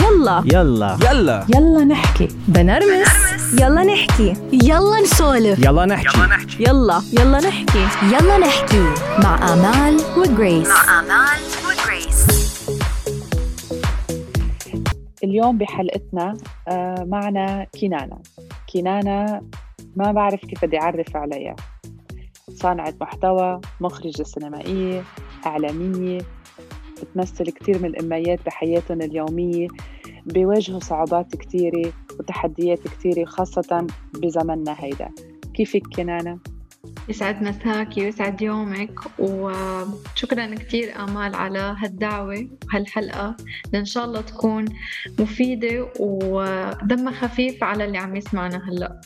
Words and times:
يلا. 0.00 0.42
يلا. 0.46 0.98
يلا. 1.10 1.46
يلا 1.54 1.84
نحكي. 1.84 2.28
بنرمس. 2.48 3.08
يلا 3.60 3.82
نحكي. 3.84 4.34
يلا 4.52 5.00
نسولف. 5.02 5.58
يلا 5.58 5.86
نحكي. 5.86 6.18
يلا 6.60 7.02
يلا. 7.12 7.38
نحكي. 7.40 7.86
يلا 8.12 8.38
نحكي. 8.38 8.84
مع 9.24 9.52
آمال 9.52 10.00
وجريس. 10.16 10.68
آمال 10.70 11.40
وجريس. 11.66 12.26
اليوم 15.24 15.58
بحلقتنا 15.58 16.36
آه، 16.68 17.04
معنا 17.08 17.66
كنانة 17.80 18.18
كنانة 18.72 19.40
ما 19.96 20.12
بعرف 20.12 20.40
كيف 20.40 20.64
بدي 20.64 20.80
أعرف 20.80 21.16
عليها. 21.16 21.56
صانعة 22.54 22.94
محتوى 23.00 23.60
مخرجة 23.80 24.22
سينمائية 24.22 25.02
إعلامية 25.46 26.18
بتمثل 27.04 27.50
كتير 27.50 27.78
من 27.78 27.84
الأميات 27.84 28.38
بحياتهم 28.46 29.02
اليومية 29.02 29.68
بيواجهوا 30.26 30.80
صعوبات 30.80 31.36
كتيرة 31.36 31.92
وتحديات 32.20 32.88
كتيرة 32.88 33.24
خاصة 33.24 33.86
بزمننا 34.14 34.76
هيدا. 34.78 35.08
كيفك 35.54 35.82
كنانة؟ 35.96 36.38
يسعد 37.08 37.42
مساكي 37.42 38.04
ويسعد 38.04 38.42
يومك 38.42 39.00
وشكرا 39.18 40.54
كثير 40.54 41.04
آمال 41.04 41.34
على 41.34 41.76
هالدعوة 41.78 42.48
وهالحلقة. 42.66 43.36
إن 43.74 43.84
شاء 43.84 44.04
الله 44.04 44.20
تكون 44.20 44.64
مفيدة 45.20 45.88
ودمها 46.00 47.12
خفيف 47.12 47.64
على 47.64 47.84
اللي 47.84 47.98
عم 47.98 48.16
يسمعنا 48.16 48.62
هلأ. 48.68 49.00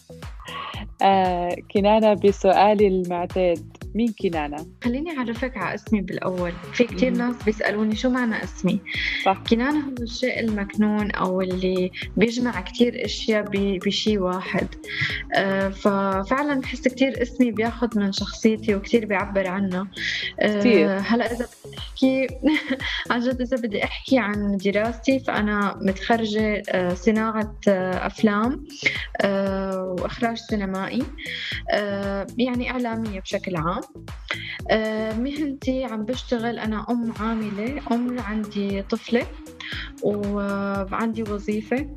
آه 1.02 1.56
كنانة 1.74 2.15
بسؤالي 2.15 2.88
المعتاد. 2.88 3.75
مين 3.96 4.14
كنانة؟ 4.23 4.66
خليني 4.84 5.18
أعرفك 5.18 5.56
على 5.56 5.74
اسمي 5.74 6.00
بالأول. 6.00 6.52
في 6.73 6.84
كتير 6.84 7.10
مم. 7.10 7.18
ناس 7.18 7.42
بيسألوني 7.45 7.96
شو 7.96 8.10
معنى 8.10 8.45
اسمي. 8.45 8.80
صح. 9.24 9.42
كنانة 9.50 9.87
هو 9.87 9.92
الشيء 10.02 10.41
المكنون 10.41 11.10
أو 11.10 11.41
اللي 11.41 11.91
بيجمع 12.16 12.60
كتير 12.60 13.04
أشياء 13.04 13.45
بشيء 13.87 14.18
واحد. 14.18 14.68
آه، 15.35 15.68
ففعلا 15.68 16.60
بحس 16.60 16.88
كتير 16.88 17.23
اسمي 17.23 17.51
بياخد 17.51 17.98
من 17.98 18.12
شخصيتي 18.12 18.74
وكتير 18.74 19.07
بيعبر 19.07 19.46
عنها 19.46 19.88
آه، 20.40 20.60
كتير. 20.60 20.98
هلأ 20.98 21.32
إذا 21.32 21.46
بدي 21.65 21.76
أحكي 21.79 22.26
عن 23.10 23.20
جد 23.20 23.40
إذا 23.40 23.57
بدي 23.57 23.85
أحكي 23.85 24.18
عن 24.18 24.57
دراستي 24.57 25.18
فأنا 25.20 25.79
متخرجة 25.82 26.63
آه، 26.68 26.95
صناعة 26.95 27.54
أفلام 27.68 28.66
وإخراج 29.24 30.37
سينمائي. 30.37 31.02
يعني 32.38 32.70
إعلامية 32.70 33.20
بشكل 33.20 33.57
عام. 33.57 33.85
مهنتي 35.18 35.84
عم 35.84 36.04
بشتغل 36.04 36.59
أنا 36.59 36.87
أم 36.90 37.12
عاملة 37.20 37.82
أم 37.92 38.20
عندي 38.20 38.82
طفلة 38.82 39.26
وعندي 40.02 41.23
وظيفة. 41.23 41.90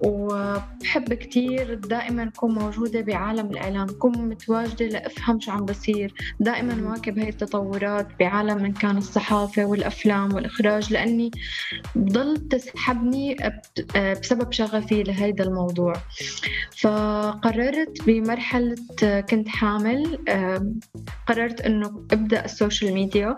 وبحب 0.00 1.14
كتير 1.14 1.74
دائما 1.74 2.22
أكون 2.22 2.54
موجودة 2.54 3.00
بعالم 3.00 3.46
الإعلام 3.46 3.88
أكون 3.88 4.28
متواجدة 4.28 4.86
لأفهم 4.86 5.40
شو 5.40 5.50
عم 5.50 5.64
بصير 5.64 6.14
دائما 6.40 6.74
مواكب 6.74 7.18
هاي 7.18 7.28
التطورات 7.28 8.08
بعالم 8.20 8.64
إن 8.64 8.72
كان 8.72 8.96
الصحافة 8.96 9.64
والأفلام 9.64 10.34
والإخراج 10.34 10.92
لأني 10.92 11.30
بضل 11.94 12.36
تسحبني 12.36 13.36
آه، 13.96 14.14
بسبب 14.14 14.52
شغفي 14.52 15.02
لهيدا 15.02 15.44
الموضوع. 15.44 15.92
فقررت 16.76 18.02
بمرحلة 18.06 18.76
كنت 19.30 19.48
حامل 19.48 20.18
قررت 21.26 21.60
إنه 21.60 22.06
أبدأ 22.12 22.44
ال 22.44 22.51
social 22.51 22.94
media. 22.94 23.36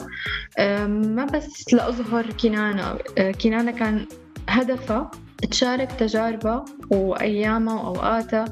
ما 0.88 1.24
بس 1.24 1.74
لأظهر 1.74 2.32
كنانة 2.32 2.98
آه، 3.18 3.30
كنانة 3.30 3.72
كان 3.72 4.06
هدفها 4.48 5.10
تشارك 5.50 5.92
تجاربها 5.92 6.64
وايامها 6.90 7.74
واوقاتها 7.82 8.44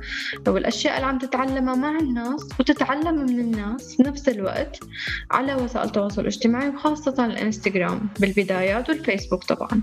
والأشياء 0.48 0.96
اللي 0.96 1.06
عم 1.06 1.18
تتعلمها 1.18 1.74
مع 1.74 1.98
الناس 1.98 2.48
وتتعلم 2.60 3.14
من 3.14 3.40
الناس 3.40 3.96
بنفس 3.96 4.28
الوقت 4.28 4.80
على 5.30 5.54
وسائل 5.54 5.86
التواصل 5.86 6.20
الاجتماعي 6.20 6.68
وخاصة 6.68 7.26
الإنستغرام 7.26 8.00
بالبدايات 8.20 8.88
والفيسبوك 8.88 9.44
طبعا. 9.44 9.82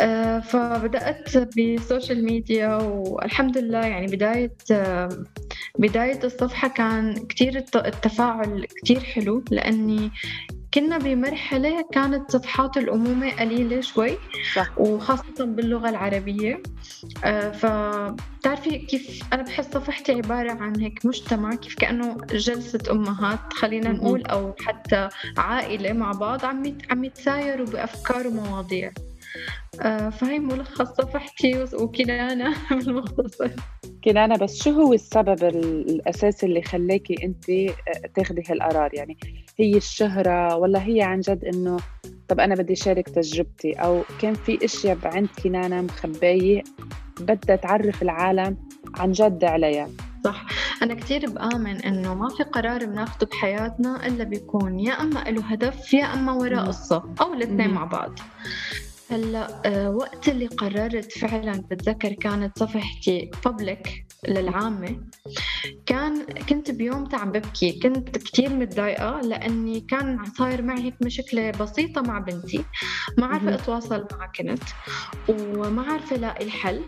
آه، 0.00 0.38
فبدأت 0.40 1.36
بال 1.56 1.73
social 1.73 2.24
media 2.24 2.74
والحمد 2.76 3.58
لله 3.58 3.78
يعني 3.86 4.06
بداية 4.06 4.52
آه، 4.72 5.08
بداية 5.78 6.20
الصفحة 6.24 6.68
كان 6.68 7.14
كتير 7.14 7.56
الت- 7.56 7.76
التفاعل 7.76 8.66
كتير 8.82 9.00
حلو 9.00 9.44
لأني 9.50 10.10
كنا 10.74 10.98
بمرحلة 10.98 11.84
كانت 11.92 12.30
صفحات 12.30 12.76
الأمومة 12.76 13.30
قليلة 13.30 13.80
شوي 13.80 14.18
صح. 14.54 14.78
وخاصة 14.78 15.44
باللغة 15.44 15.88
العربية. 15.88 16.62
آه، 17.24 17.50
فبتعرفي 17.50 18.78
كيف 18.78 19.22
أنا 19.32 19.42
بحس 19.42 19.64
صفحتي 19.74 20.12
عبارة 20.12 20.52
عن 20.52 20.80
هيك 20.80 21.06
مجتمع 21.06 21.54
كيف 21.54 21.74
كأنه 21.74 22.16
جلسة 22.32 22.80
أمهات 22.90 23.52
خلينا. 23.52 23.92
نقول 23.92 24.22
أو 24.26 24.54
حتى 24.60 25.08
عائلة 25.38 25.92
مع 25.92 26.12
بعض 26.12 26.44
عم 26.44 26.78
عم 26.90 27.04
يتسايروا 27.04 27.66
بأفكار 27.66 28.26
ومواضيع. 28.26 28.92
فهي 30.10 30.38
ملخص 30.38 30.88
صفحتي 30.88 31.64
وكنانة 31.74 32.54
بالمختصر. 32.70 33.50
كنانة 34.04 34.36
بس 34.36 34.62
شو 34.62 34.70
هو 34.70 34.92
السبب 34.92 35.44
ال- 35.44 35.90
الأساسي 35.90 36.46
اللي 36.46 36.62
خلاكي 36.62 37.14
أنت 37.24 37.50
آه، 37.50 37.72
تاخدي 38.14 38.42
هالقرار؟ 38.48 38.90
يعني 38.94 39.18
هي 39.58 39.76
الشهرة 39.76 40.56
ولا 40.56 40.86
هي 40.86 41.02
عن 41.02 41.20
جد 41.20 41.44
إنه 41.44 41.76
طب 42.28 42.40
أنا 42.40 42.54
بدي 42.54 42.74
شارك 42.74 43.08
تجربتي؟ 43.08 43.72
أو 43.72 44.02
كان 44.20 44.34
في 44.34 44.64
أشياء 44.64 44.98
عند 45.04 45.28
كنانة 45.44 45.80
مخباية 45.82 46.62
بدها 47.20 47.56
تعرف 47.56 48.02
العالم 48.02 48.56
عن 48.96 49.12
جد 49.12 49.44
عليها؟ 49.44 49.88
صح. 50.24 50.46
أنا 50.82 50.94
كتير 50.94 51.30
بآمن 51.30 51.76
إنه 51.76 52.14
ما 52.14 52.28
في 52.28 52.42
قرار 52.42 52.86
بناخده 52.86 53.26
بحياتنا 53.26 54.06
إلا 54.06 54.24
بيكون 54.24 54.80
يا 54.80 54.92
أما 54.92 55.18
له 55.20 55.44
هدف 55.44 55.94
يا 55.94 56.04
أما 56.14 56.32
وراه 56.32 56.60
مم. 56.60 56.66
قصة 56.66 57.14
أو 57.20 57.34
الاثنين. 57.34 57.70
مع 57.70 57.84
بعض. 57.84 58.18
هلا 59.10 59.62
آه، 59.66 59.90
وقت 59.90 60.28
اللي 60.28 60.46
قررت 60.46 61.12
فعلا 61.12 61.62
بتذكر 61.70 62.12
كانت 62.12 62.58
صفحتي 62.58 63.30
بابليك 63.44 64.06
للعامة. 64.28 65.00
كان 65.86 66.22
كنت 66.24 66.70
بيومتها 66.70 67.18
عم 67.18 67.32
ببكي. 67.32 67.80
كنت 67.80 68.18
كتير 68.18 68.48
متضايقة 68.48 69.20
لأني 69.20 69.80
كان 69.80 70.24
صاير 70.24 70.62
معي 70.62 70.82
هيك 70.82 70.94
مشكلة 71.02 71.50
بسيطة 71.50 72.00
مع 72.00 72.18
بنتي. 72.18 72.64
ما 73.18 73.26
عارفة. 73.26 73.54
أتواصل 73.54 74.06
معها 74.12 74.32
كنت 74.36 74.62
وما 75.28 75.82
عارفة 75.82 76.16
ألاقي 76.16 76.44
الحل. 76.44 76.80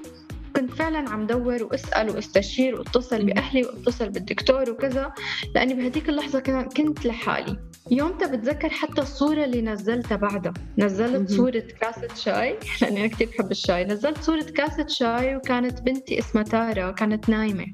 كنت 0.56 0.71
فعلا 0.71 1.11
عم 1.11 1.27
دور 1.27 1.62
وأسأل 1.62 2.11
وأستشير 2.11 2.78
وأتصل. 2.78 3.27
بأهلي 3.27 3.65
وأتصل 3.65 4.09
بالدكتور 4.09 4.71
وكذا 4.71 5.12
لأني 5.55 5.75
بهديك 5.75 6.09
اللحظة 6.09 6.41
كنت 6.77 7.06
لحالي. 7.06 7.72
يومتها 7.91 8.37
بتذكر 8.37 8.69
حتى 8.69 9.00
الصورة 9.03 9.44
اللي 9.44 9.62
نزلتها 9.62 10.16
بعدها. 10.16 10.53
نزلت. 10.78 11.31
صورة 11.31 11.65
كاسة 11.81 12.15
شاي 12.15 12.59
لأني 12.82 13.00
أنا 13.00 13.09
كتير 13.09 13.28
بحب 13.28 13.50
الشاي. 13.50 13.84
نزلت 13.84 14.22
صورة 14.22 14.43
كاسة 14.43 14.87
شاي 14.87 15.37
وكانت 15.37 15.82
بنتي 15.82 16.19
اسمها 16.19 16.44
تارا 16.44 16.91
كانت 16.91 17.28
نايمة. 17.28 17.66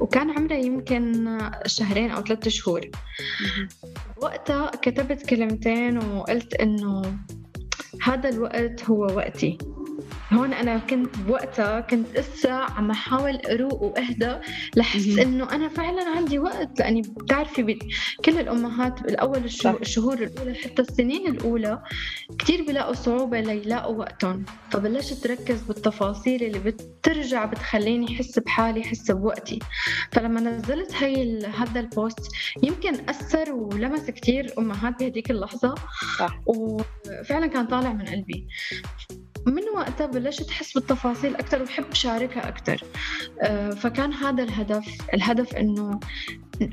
وكان 0.00 0.30
عمرها 0.30 0.56
يمكن 0.56 1.38
شهرين 1.66 2.10
أو 2.10 2.22
ثلاثة 2.22 2.50
شهور. 2.50 2.80
وقتها 4.22 4.70
كتبت 4.70 5.26
كلمتين 5.26 5.98
وقلت 5.98 6.54
إنه 6.54 7.02
هذا 8.02 8.28
الوقت 8.28 8.84
هو 8.84 9.04
وقتي. 9.04 9.58
هون 10.32 10.52
أنا 10.52 10.78
كنت 10.78 11.18
بوقتها 11.18 11.80
كنت 11.80 12.18
لسه 12.18 12.52
عم 12.52 12.90
أحاول 12.90 13.36
أروق 13.36 13.82
وأهدى 13.82 14.34
لحس. 14.76 15.18
إنه 15.18 15.52
أنا 15.54 15.68
فعلا 15.68 16.08
عندي 16.16 16.38
وقت 16.38 16.78
لأني 16.80 17.02
بتعرفي 17.02 17.62
بي- 17.62 17.78
كل 18.24 18.38
الأمهات 18.38 19.02
بالأول 19.02 19.44
الشهور, 19.44 20.18
الأولى 20.22 20.54
حتى 20.54 20.82
السنين 20.82 21.26
الأولى 21.26 21.82
كتير 22.38 22.66
بيلاقوا 22.66 22.94
صعوبة 22.94 23.40
ليلاقوا 23.40 23.96
وقتهم. 23.96 24.44
فبلشت 24.70 25.14
تركز 25.24 25.62
بالتفاصيل 25.62 26.42
اللي 26.44 26.58
بترجع 26.58 27.44
بتخليني 27.44 28.14
أحس 28.16 28.38
بحالي 28.38 28.82
أحس 28.82 29.10
بوقتي. 29.10 29.58
فلما 30.12 30.40
نزلت 30.40 31.02
ال- 31.02 31.46
هذا 31.46 31.80
البوست 31.80 32.32
يمكن 32.62 32.94
أثر 33.08 33.52
ولمس 33.52 34.10
كتير 34.10 34.52
أمهات 34.58 34.98
بهديك 35.00 35.30
اللحظة. 35.30 35.74
صح. 36.18 36.40
وفعلا 36.46 37.46
كان 37.46 37.66
طالع 37.66 37.92
من 37.92 38.04
قلبي. 38.06 38.46
من 39.46 39.62
وقتها 39.76 40.06
بلشت 40.06 40.50
أحس 40.50 40.72
بالتفاصيل 40.72 41.34
أكثر 41.36 41.62
وبحب 41.62 41.84
شاركها 41.92 42.48
أكثر 42.48 42.84
آه، 43.42 43.70
فكان 43.70 44.12
هذا 44.12 44.42
الهدف. 44.42 44.98
الهدف 45.14 45.54
إنه 45.54 46.00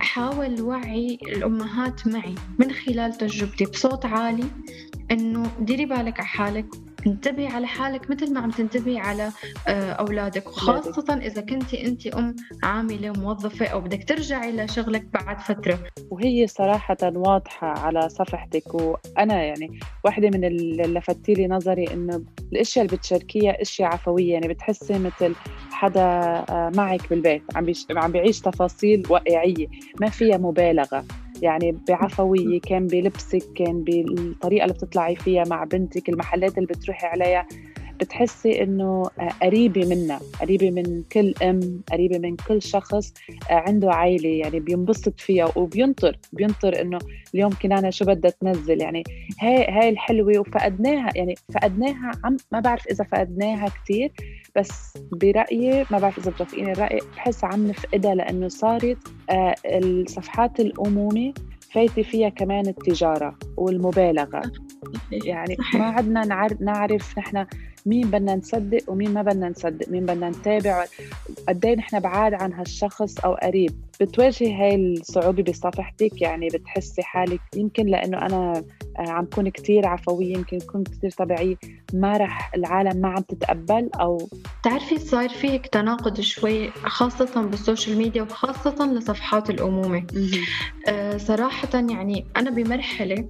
أحاول 0.01 0.61
وعي 0.61 1.19
الأمهات 1.27 2.07
معي 2.07 2.35
من 2.59 2.71
خلال 2.71 3.13
تجربتي 3.13 3.65
بصوت 3.65 4.05
عالي 4.05 4.45
إنه 5.11 5.51
ديري 5.59 5.85
بالك 5.85 6.19
على 6.19 6.27
حالك 6.27 6.65
انتبهي 7.07 7.47
على 7.47 7.67
حالك 7.67 8.09
مثل 8.11 8.33
ما 8.33 8.39
عم 8.39 8.51
تنتبهي 8.51 8.97
على 8.97 9.31
آه، 9.67 9.91
أولادك 9.91 10.47
وخاصة 10.47 11.13
إذا 11.13 11.41
كنتي 11.41 11.85
أنت 11.85 12.07
أم 12.07 12.35
عاملة 12.63 13.11
موظفة 13.11 13.65
أو 13.65 13.81
بدك 13.81 14.03
ترجعي 14.03 14.51
لشغلك 14.51 15.05
بعد 15.13 15.39
فترة. 15.39 15.79
وهي 16.11 16.47
صراحة 16.47 16.97
واضحة 17.03 17.67
على 17.67 18.09
صفحتك 18.09 18.73
وأنا 18.73 19.43
يعني 19.43 19.79
واحدة 20.05 20.29
من 20.29 20.45
اللي 20.45 20.83
لفتي 20.83 21.33
لي 21.33 21.47
نظري 21.47 21.93
إنه 21.93 22.23
الأشياء 22.53 22.85
اللي 22.85 22.97
بتشاركيها 22.97 23.61
أشياء 23.61 23.93
عفوية 23.93 24.33
يعني 24.33 24.47
بتحسي 24.47 24.99
مثل 24.99 25.35
حدا 25.71 26.01
آه، 26.01 26.71
معك 26.75 27.09
بالبيت 27.09 27.43
عم 27.55 27.73
عم 27.89 28.11
بيعيش 28.11 28.39
تفاصيل 28.39 29.03
واقعية 29.09 29.67
ما 30.01 30.09
فيها 30.09 30.37
مبالغة. 30.37 31.05
يعني 31.41 31.77
بعفوية 31.87 32.59
كان 32.61 32.87
بلبسك 32.87 33.53
كان 33.55 33.83
بالطريقة 33.83 34.63
اللي 34.63 34.73
بتطلعي 34.73 35.15
فيها 35.15 35.43
مع 35.43 35.63
بنتك 35.63 36.09
المحلات 36.09 36.57
اللي 36.57 36.67
بتروحي 36.67 37.07
عليها. 37.07 37.45
بتحسي 37.99 38.63
إنه 38.63 39.03
قريبة 39.41 39.85
منا 39.95 40.19
قريبة 40.41 40.71
من 40.71 41.03
كل 41.11 41.33
أم 41.43 41.81
قريبة 41.91 42.17
من 42.17 42.35
كل 42.35 42.61
شخص 42.61 43.13
آه، 43.49 43.53
عنده 43.53 43.91
عائلة 43.91 44.29
يعني 44.29 44.59
بينبسط 44.59 45.19
فيها 45.19 45.51
وبينطر 45.55 46.17
بينطر 46.33 46.81
إنه 46.81 46.99
اليوم 47.33 47.51
كنانة 47.61 47.89
شو 47.89 48.05
بدها 48.05 48.31
تنزل 48.31 48.81
يعني 48.81 49.03
هاي 49.39 49.67
هاي 49.67 49.89
الحلوة 49.89 50.39
وفقدناها 50.39 51.09
يعني 51.15 51.35
فقدناها 51.53 52.11
عم 52.23 52.37
ما 52.51 52.59
بعرف 52.59 52.87
إذا 52.87 53.03
فقدناها 53.03 53.69
كثير 53.69 54.11
بس 54.55 54.97
برأيي 55.11 55.85
ما 55.91 55.99
بعرف 55.99 56.17
إذا 56.17 56.31
بتوافقيني 56.31 56.71
الرأي 56.71 56.99
بحس 57.15 57.43
عم 57.43 57.67
نفقدها 57.67 58.15
لأنه 58.15 58.47
صارت 58.47 58.97
آه، 59.29 59.55
الصفحات 59.65 60.59
الأمومة 60.59 61.33
فايتة 61.73 62.03
فيها 62.03 62.29
كمان 62.29 62.67
التجارة 62.67 63.37
والمبالغة. 63.57 64.41
يعني 65.11 65.57
ما 65.73 65.85
عدنا 65.85 66.53
نعرف 66.59 67.17
نحن 67.17 67.45
مين 67.85 68.07
بدنا 68.11 68.35
نصدق 68.35 68.79
ومين 68.87 69.13
ما 69.13 69.21
بدنا 69.21 69.49
نصدق 69.49 69.89
مين 69.89 70.05
بدنا 70.05 70.29
نتابع 70.29 70.85
قد 71.47 71.65
إيه 71.65 71.75
نحن 71.75 71.99
بعاد 71.99 72.33
عن 72.33 72.53
هالشخص 72.53 73.19
أو 73.19 73.33
قريب. 73.33 73.71
بتواجهي 74.01 74.53
هاي 74.53 74.75
الصعوبة 74.75 75.43
بصفحتك 75.43 76.21
يعني 76.21 76.47
بتحسي 76.47 77.01
حالك 77.03 77.41
يمكن 77.55 77.85
لأنه 77.85 78.17
أنا 78.17 78.53
آه، 78.57 78.63
عم 79.07 79.25
كون 79.25 79.49
كتير 79.49 79.87
عفوية 79.87 80.33
يمكن 80.37 80.59
كون 80.59 80.83
كتير 80.83 81.11
طبيعية. 81.11 81.55
ما 81.93 82.17
رح 82.17 82.51
العالم 82.55 83.01
ما 83.01 83.09
عم 83.09 83.21
تتقبل 83.21 83.89
أو 83.95 84.29
تعرفي 84.63 84.99
صار 84.99 85.29
في 85.29 85.49
هيك 85.49 85.67
تناقض 85.67 86.21
شوي 86.21 86.71
خاصة 86.71 87.41
بالسوشيال 87.41 87.97
ميديا 87.97 88.21
وخاصة 88.21 88.93
لصفحات 88.93 89.49
الأمومة. 89.49 90.07
أه 90.87 91.17
صراحة 91.17 91.69
يعني 91.73 92.25
أنا 92.37 92.49
بمرحلة 92.49 93.29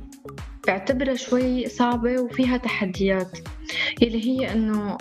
بعتبرها 0.67 1.15
شوي 1.15 1.69
صعبة 1.69 2.21
وفيها 2.21 2.57
تحديات. 2.57 3.37
يلي 4.01 4.25
هي 4.25 4.51
إنه 4.51 4.97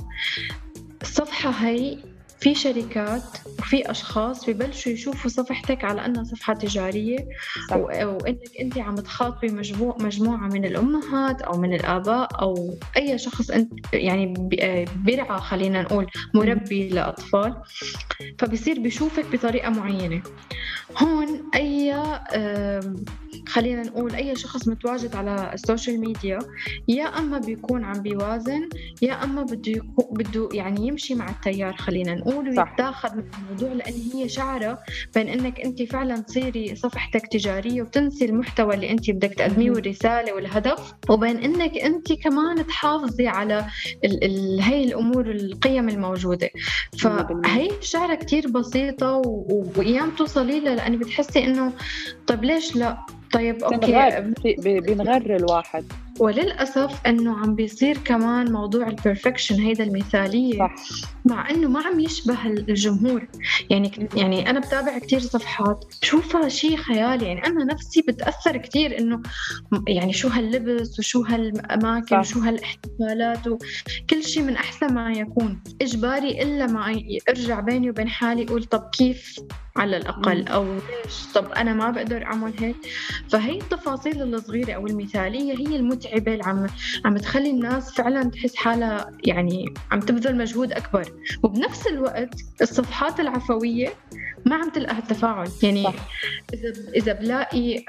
الصفحة 1.03 1.51
هي 1.51 1.99
في 2.41 2.55
شركات 2.55 3.23
وفي 3.59 3.91
أشخاص 3.91 4.51
ببلشوا 4.51 4.93
يشوفوا 4.93 5.31
صفحتك 5.31 5.85
على 5.85 6.07
أنها 6.07 6.25
صفحة 6.25 6.55
تجارية 6.55 7.19
صح. 7.71 7.77
وإنك 7.77 8.51
أنت 8.61 8.79
عم 8.79 8.95
تخاطبي 8.95 9.49
مجموع 9.49 9.97
مجموعة 10.01 10.49
من 10.49 10.65
الأمهات 10.65 11.43
أو 11.43 11.59
من 11.59 11.75
الآباء 11.75 12.29
أو 12.43 12.75
أي 12.97 13.19
شخص 13.19 13.51
أنت 13.51 13.73
يعني 13.93 14.35
بيرعى 14.97 15.41
خلينا 15.41 15.83
نقول 15.83 16.07
مربي 16.35 16.89
لأطفال. 16.89 17.55
فبصير 18.39 18.81
بيشوفك 18.81 19.25
بطريقة 19.33 19.71
معينة. 19.71 20.23
هون 21.03 21.43
أي 21.55 21.95
خلينا 23.49 23.83
نقول 23.83 24.15
أي 24.15 24.37
شخص 24.37 24.69
متواجد 24.69 25.17
على 25.17 25.51
ال 25.55 25.62
social 25.62 26.01
media 26.01 26.39
يا 26.89 27.05
أما 27.05 27.39
بيكون 27.39 27.85
عم 27.85 28.03
بيوازن 28.03 28.69
يا 29.03 29.25
أما 29.25 29.43
بده 29.43 29.83
بده 30.11 30.49
يعني 30.53 30.87
يمشي 30.87 31.15
مع 31.15 31.31
التيار 31.31 31.77
خلينا 31.77 32.15
نقول. 32.15 32.28
ويتاخذ 32.37 33.17
من 33.17 33.25
الموضوع 33.39 33.73
لأن 33.73 33.95
هي 34.15 34.29
شعرة 34.29 34.79
بين 35.15 35.29
إنك 35.29 35.61
أنت 35.61 35.83
فعلا 35.83 36.17
تصيري 36.21 36.77
صفحتك 36.77 37.27
تجارية 37.27 37.83
وتنسي 37.83 38.25
المحتوى 38.25 38.75
اللي 38.75 38.91
أنت 38.91 39.11
بدك 39.11 39.35
تقدميه 39.35 39.71
والرسالة 39.71 40.35
والهدف. 40.35 40.95
وبين 41.11 41.37
إنك 41.37 41.77
أنت 41.79 42.13
كمان 42.13 42.67
تحافظي 42.67 43.29
على 43.29 43.65
ال 44.05 44.25
ال 44.25 44.61
هي 44.63 44.85
الأمور 44.85 45.31
القيم 45.31 45.89
الموجودة. 45.89 46.51
فهي 46.99 47.71
شعرة 47.81 48.15
كتير 48.15 48.49
بسيطة 48.49 49.23
وأيام 49.77 50.11
توصلي 50.11 50.61
لها 50.61 50.75
لأني 50.75 50.97
بتحسي 50.97 51.45
إنه 51.45 51.73
طيب 52.27 52.45
ليش 52.45 52.77
لا؟ 52.77 52.97
طيب 53.33 53.65
okay. 53.65 53.77
بينغر 54.81 55.37
الواحد. 55.37 55.85
وللأسف 56.19 57.07
إنه 57.07 57.39
عم 57.39 57.55
بيصير 57.55 57.99
كمان 57.99 58.53
موضوع 58.53 58.89
ال 58.89 58.95
perfection 58.95 59.55
هيدا 59.55 59.85
المثالية 59.85 60.59
صح. 60.59 60.75
مع 61.25 61.51
إنه 61.51 61.69
ما 61.69 61.81
عم 61.81 62.01
يشبه 62.01 62.47
الجمهور. 62.47 63.29
يعني 63.71 64.09
يعني 64.15 64.51
أنا 64.51 64.61
بتابع 64.61 64.99
كثير 64.99 65.21
صفحات 65.21 65.85
بشوفها 66.03 66.49
شيء 66.49 66.77
خيالي. 66.77 67.27
يعني 67.27 67.47
أنا 67.47 67.65
نفسي 67.65 68.03
بتأثر 68.09 68.57
كثير 68.57 68.99
إنه 68.99 69.23
يعني 69.89 70.13
شو 70.13 70.29
هاللبس 70.29 70.99
وشو 70.99 71.23
هالأماكن 71.23 72.19
وشو 72.19 72.41
هالاحتفالات 72.41 73.47
وكل 73.47 74.25
شيء 74.25 74.43
من 74.43 74.57
أحسن 74.57 74.95
ما 74.95 75.13
يكون. 75.13 75.63
إجباري 75.83 76.43
إلا 76.43 76.67
ما 76.67 77.03
ارجع 77.29 77.61
بيني 77.61 77.91
وبين 77.91 78.09
حالي 78.09 78.45
أقول 78.45 78.65
طب 78.65 78.91
كيف 78.99 79.41
على 79.77 79.97
الأقل؟ 79.97 80.49
أو 80.49 80.65
ليش؟ 80.65 81.33
طب 81.35 81.53
أنا 81.53 81.75
ما 81.75 81.91
بقدر 81.91 82.25
أعمل 82.25 82.53
هيك. 82.59 82.77
فهي 83.29 83.59
التفاصيل 83.59 84.35
الصغيرة 84.35 84.73
أو 84.73 84.87
المثالية 84.87 85.59
هي 85.59 85.77
المتعبة 85.77 86.08
اللي 86.17 86.45
عم 86.45 86.67
عم 87.05 87.17
تخلي 87.17 87.51
الناس 87.51 87.93
فعلا 87.93 88.31
تحس 88.31 88.57
حالها 88.57 89.11
يعني 89.25 89.65
عم 89.91 90.01
تبذل 90.01 90.37
مجهود 90.37 90.73
أكبر. 90.73 91.13
وبنفس 91.43 91.87
الوقت 91.87 92.35
الصفحات 92.63 93.21
العفوية 93.21 93.89
ما 94.47 94.57
عم 94.57 94.71
تلقى 94.71 94.97
هالتفاعل. 94.97 95.49
يعني 95.63 95.85
صح. 95.85 95.95
إذا 96.55 96.73
إذا 96.95 97.13
بلاقي 97.13 97.85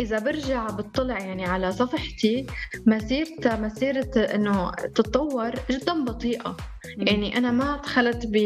إذا 0.00 0.18
برجع 0.18 0.66
بطلع 0.66 1.18
يعني 1.18 1.44
على 1.44 1.72
صفحتي 1.72 2.46
مسيرة 2.86 3.56
مسيرة 3.60 4.10
إنه 4.16 4.70
تتطور 4.70 5.50
جدا 5.70 6.04
بطيئة. 6.04 6.56
يعني 6.98 7.38
أنا 7.38 7.50
ما 7.50 7.76
دخلت 7.76 8.26
ب 8.26 8.36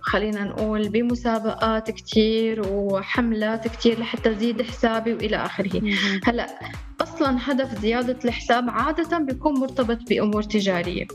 خلينا 0.00 0.44
نقول 0.44 0.88
بمسابقات 0.88 1.90
كتير 1.90 2.62
وحملات 2.68 3.68
كتير 3.68 4.00
لحتى 4.00 4.34
زيد 4.34 4.62
حسابي 4.62 5.14
وإلى 5.14 5.36
آخره. 5.36 5.82
هلأ 6.24 6.46
أصلا 7.18 7.38
هدف 7.42 7.80
زيادة 7.80 8.18
الحساب 8.24 8.70
عادة 8.70 9.18
بيكون 9.18 9.60
مرتبط 9.60 10.08
بأمور 10.08 10.42
تجارية. 10.42 11.06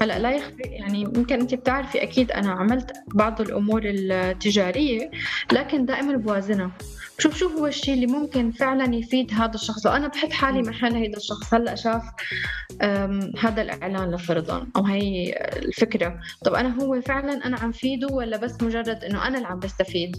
هلأ 0.00 0.18
لا 0.18 0.32
يخفي 0.32 0.62
يعني 0.62 1.00
يمكن 1.00 1.40
انت 1.40 1.54
بتعرفي 1.54 2.02
أكيد 2.02 2.30
أنا 2.32 2.50
عملت 2.50 2.92
بعض 3.14 3.40
الأمور 3.40 3.82
التجارية 3.84 5.10
لكن 5.52 5.84
دائما 5.84 6.16
بوازنها. 6.16 6.70
بشوف 7.18 7.36
شو 7.36 7.48
هو 7.48 7.66
الشيء 7.66 7.94
اللي 7.94 8.06
ممكن 8.06 8.50
فعلا 8.50 8.94
يفيد 8.94 9.32
هذا 9.34 9.54
الشخص؟ 9.54 9.86
وأنا 9.86 10.08
بحط 10.08 10.32
حالي 10.32 10.62
محل 10.62 10.96
هذا 10.96 11.16
الشخص. 11.16 11.54
هلأ 11.54 11.74
شاف 11.74 12.02
هذا 13.40 13.62
الإعلان 13.62 14.14
لفرضا 14.14 14.66
أو 14.76 14.84
هي 14.84 15.32
الفكرة. 15.56 16.20
طب 16.44 16.54
أنا 16.54 16.82
هو 16.82 17.00
فعلا 17.00 17.46
أنا 17.46 17.56
عم 17.58 17.72
فيده 17.72 18.06
ولا 18.06 18.36
بس 18.36 18.62
مجرد 18.62 19.04
إنه 19.04 19.26
أنا 19.26 19.36
اللي 19.36 19.48
عم 19.48 19.58
بستفيد؟ 19.58 20.16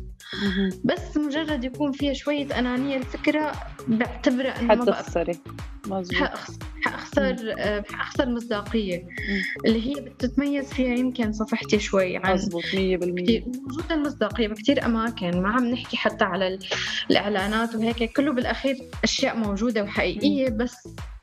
بس 0.84 1.17
مجرد 1.17 1.63
يكون 1.63 1.91
فيها 1.91 2.13
شوية 2.13 2.60
أنانية 2.60 2.98
الفكرة 2.98 3.51
بعتبرها 3.88 4.60
إنه 4.62 4.75
ما 4.75 4.86
بقى 4.86 5.03
مظبوط. 5.88 6.29
حاخسر 6.89 7.56
آه، 7.60 7.84
حاخسر 7.89 8.30
مصداقية. 8.30 9.08
اللي 9.65 9.88
هي 9.88 10.01
بتتميز 10.01 10.74
فيها 10.74 10.96
يمكن 10.96 11.32
صفحتي 11.34 11.80
شوي 11.80 12.18
عن 12.18 12.34
مظبوط 12.34 12.63
100% 12.63 12.75
وجود 12.75 13.92
المصداقية 13.92 14.48
بكثير 14.48 14.86
أماكن 14.86 15.42
ما 15.42 15.50
عم 15.50 15.65
نحكي 15.65 15.98
حتى 15.98 16.24
على 16.24 16.60
الإعلانات 17.12 17.75
وهيك 17.75 18.04
كله 18.18 18.34
بالأخير 18.34 18.75
أشياء 19.04 19.38
موجودة 19.38 19.84
وحقيقية 19.84 20.50
بس 20.50 20.75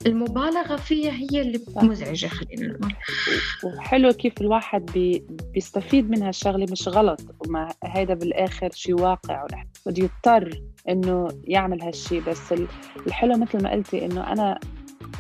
المبالغة 0.07 0.77
فيها 0.77 1.13
هي 1.13 1.41
اللي 1.41 1.61
مزعجة 1.77 2.27
خلينا 2.27 2.67
نقول. 2.73 2.95
وحلو 3.65 4.13
كيف 4.13 4.41
الواحد 4.41 4.87
بي 4.95 5.25
بيستفيد 5.55 6.11
من 6.11 6.23
هالشغلة 6.23 6.67
مش 6.73 6.89
غلط. 6.89 7.21
وما 7.47 7.69
هيدا 7.85 8.15
بالآخر 8.15 8.71
شيء 8.75 9.01
واقع 9.01 9.47
بده 9.87 10.03
يضطر 10.05 10.63
إنه 10.89 11.29
يعمل 11.45 11.83
هالشيء 11.83 12.23
بس 12.23 12.55
الحلو 13.07 13.37
مثل 13.39 13.63
ما 13.63 13.71
قلتي 13.73 14.05
إنه 14.05 14.33
أنا 14.33 14.59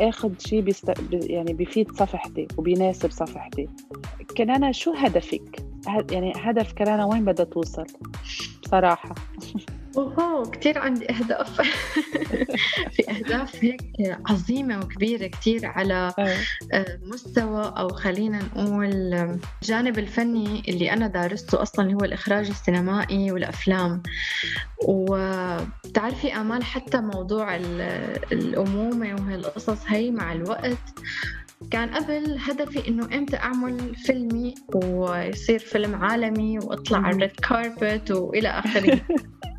آخذ 0.00 0.32
شيء 0.38 0.60
بيست... 0.60 0.92
يعني 1.12 1.52
بيفيد 1.52 1.92
صفحتي 1.92 2.48
وبيناسب 2.56 3.10
صفحتي 3.10 3.68
كنانا 4.36 4.72
شو 4.72 4.92
هدفك؟ 4.92 5.64
يعني 6.10 6.32
هدف 6.36 6.72
كنانا 6.72 7.04
وين 7.04 7.24
بدها 7.24 7.44
توصل؟ 7.44 7.86
بصراحة 8.62 9.14
اوه 9.96 10.50
كثير 10.50 10.78
عندي 10.78 11.10
أهداف. 11.10 11.60
في 12.94 13.10
أهداف 13.10 13.64
هيك 13.64 13.82
عظيمة 14.28 14.80
وكبيرة 14.80 15.26
كثير 15.26 15.66
على 15.66 16.12
آه. 16.18 16.36
آه، 16.72 16.98
مستوى 17.02 17.74
أو 17.76 17.88
خلينا 17.88 18.38
نقول 18.38 19.14
الجانب 19.62 19.98
الفني 19.98 20.62
اللي 20.68 20.92
أنا 20.92 21.06
دارسته 21.06 21.62
أصلا 21.62 21.84
اللي 21.84 21.94
هو 21.94 22.04
الإخراج 22.04 22.48
السينمائي 22.48 23.32
والأفلام. 23.32 24.02
وتعرفي 24.88 26.36
آمال 26.36 26.64
حتى 26.64 27.00
موضوع 27.00 27.56
الأمومة 28.32 29.14
وهالقصص 29.14 29.78
هي 29.86 30.10
مع 30.10 30.32
الوقت. 30.32 30.78
كان 31.70 31.88
قبل 31.88 32.38
هدفي 32.40 32.88
إنه 32.88 33.04
إمتى 33.18 33.36
أعمل 33.36 33.96
فيلمي 33.96 34.54
ويصير 34.74 35.58
فيلم 35.58 35.94
عالمي 35.94 36.58
وأطلع 36.58 36.98
على 36.98 37.16
الريد 37.16 37.30
كاربت 37.30 38.10
وإلى 38.10 38.48
آخره. 38.48 39.00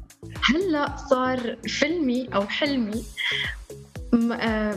هلا 0.44 0.96
صار 0.96 1.58
فيلمي 1.68 2.30
أو 2.36 2.42
حلمي 2.42 3.04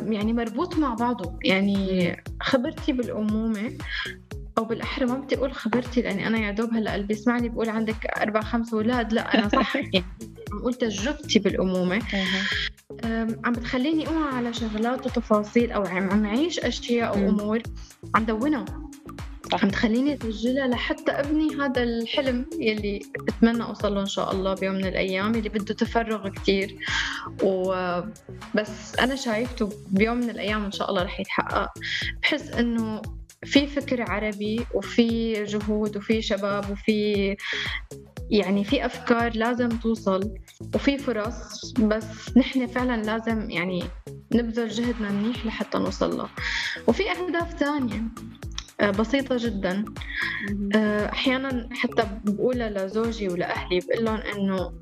يعني 0.07 0.33
مربوط 0.33 0.79
مع 0.79 0.95
بعضه. 0.95 1.39
يعني 1.45 2.17
خبرتي 2.43 2.93
بالأمومة 2.93 3.73
أو 4.59 4.65
بالأحرى 4.65 5.07
ما 5.07 5.15
بدي 5.15 5.37
أقول 5.37 5.53
خبرتي 5.53 6.03
لأني 6.03 6.27
أنا 6.27 6.39
يا 6.39 6.51
دوب 6.51 6.75
هلأ 6.75 6.95
اللي 6.95 7.07
بيسمعني 7.07 7.49
بقول 7.49 7.69
عندك 7.69 8.07
أربع 8.07 8.41
خمس 8.41 8.75
أولاد. 8.75 9.13
لا 9.13 9.35
أنا 9.35 9.49
صح. 9.49 9.77
يعني 9.77 10.05
عم 10.53 10.59
أقول 10.59 10.75
تجربتي 10.75 11.39
بالأمومة. 11.39 12.03
عم 13.45 13.53
بتخليني 13.53 14.09
أوعى 14.09 14.35
على 14.35 14.53
شغلات 14.53 15.07
وتفاصيل 15.07 15.73
أو 15.73 15.83
عم 15.87 16.25
أعيش 16.25 16.59
أشياء 16.59 17.09
أو 17.09 17.29
أمور. 17.29 17.63
عم 18.15 18.25
دونها. 18.25 18.65
صح. 19.53 19.65
عم 19.65 19.71
تخليني 19.71 20.15
أسجلها 20.15 20.67
لحتى 20.67 21.13
أبني 21.13 21.55
هذا 21.55 21.83
الحلم 21.83 22.47
يلي 22.61 23.01
بتمنى 23.27 23.63
أوصل 23.63 23.95
له 23.95 24.01
إن 24.01 24.07
شاء 24.07 24.33
الله 24.33 24.55
بيوم 24.55 24.75
من 24.75 24.87
الأيام 24.87 25.35
اللي 25.35 25.49
بده 25.49 25.75
تفرغ 25.75 26.29
كثير 26.29 26.77
وبس 27.43 28.99
أنا 29.01 29.15
شايفته 29.17 29.71
بيوم 29.91 30.17
من 30.17 30.31
الأيام 30.31 30.65
إن 30.65 30.73
شاء 30.73 30.91
الله 30.91 31.03
رح 31.03 31.21
يتحقق. 31.21 31.69
بحس 32.23 32.51
إنه 32.51 33.03
في 33.45 33.67
فكر 33.67 34.11
عربي 34.11 34.67
وفي 34.75 35.33
جهود 35.45 35.97
وفي 35.97 36.23
شباب 36.23 36.71
وفي 36.71 37.37
يعني 38.31 38.65
في 38.65 38.87
أفكار 38.87 39.37
لازم 39.37 39.69
توصل 39.69 40.35
وفي 40.75 40.99
فرص 40.99 41.73
بس 41.73 42.37
نحن 42.37 42.67
فعلا 42.67 43.03
لازم 43.03 43.51
يعني 43.51 43.85
نبذل 44.35 44.69
جهدنا 44.69 45.11
منيح 45.11 45.47
لحتى 45.47 45.79
نوصل 45.79 46.19
له. 46.19 46.29
وفي 46.87 47.11
أهداف 47.11 47.59
ثانية 47.59 47.97
آه، 47.97 48.46
بسيطة 48.83 49.37
جدا. 49.39 49.85
آه، 50.75 51.13
أحيانا 51.13 51.69
حتى 51.73 52.07
بقولها 52.25 52.71
لزوجي 52.71 53.29
ولأهلي 53.29 53.81
بقول 53.81 54.05
لهم 54.05 54.17
إنه 54.17 54.73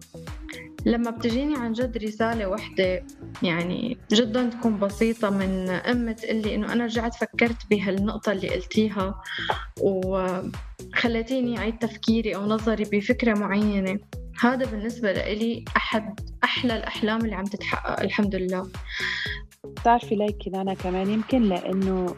لما 0.87 1.11
بتجيني 1.11 1.57
عن 1.57 1.73
جد 1.73 1.99
رسالة 1.99 2.49
وحدة 2.49 3.07
يعني 3.43 3.99
جدا 4.13 4.49
تكون 4.51 4.79
بسيطة 4.79 5.31
من 5.31 5.71
أم 5.71 6.13
تقلي 6.13 6.55
إنه 6.55 6.73
أنا 6.73 6.85
رجعت 6.85 7.15
فكرت 7.15 7.71
بهالنقطة 7.71 8.33
اللي 8.33 8.49
قلتيها 8.49 9.23
وخليتيني 9.81 11.59
أعيد 11.59 11.79
تفكيري 11.79 12.37
أو 12.37 12.47
نظري 12.47 12.85
بفكرة 12.85 13.39
معينة. 13.39 13.99
هذا 14.41 14.67
بالنسبة 14.67 15.13
لي 15.13 15.65
أحد 15.77 16.21
أحلى 16.45 16.77
الأحلام 16.77 17.21
اللي 17.25 17.35
عم 17.35 17.45
تتحقق 17.45 18.01
الحمد 18.01 18.35
لله. 18.35 18.69
بتعرفي 19.65 20.15
ليك 20.15 20.55
أنا 20.55 20.75
كمان 20.75 21.11
يمكن 21.11 21.43
لأنه 21.43 22.15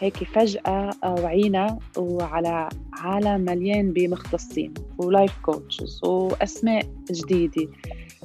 هيك 0.00 0.24
فجأة 0.24 0.90
وعينا 1.04 1.78
وعلى 1.98 2.68
عالم 2.92 3.40
مليان 3.40 3.92
بمختصين 3.92 4.74
ولايف 4.98 5.38
كوتشز 5.42 6.00
وأسماء 6.04 6.82
جديدة 7.10 7.68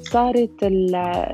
صارت 0.00 0.60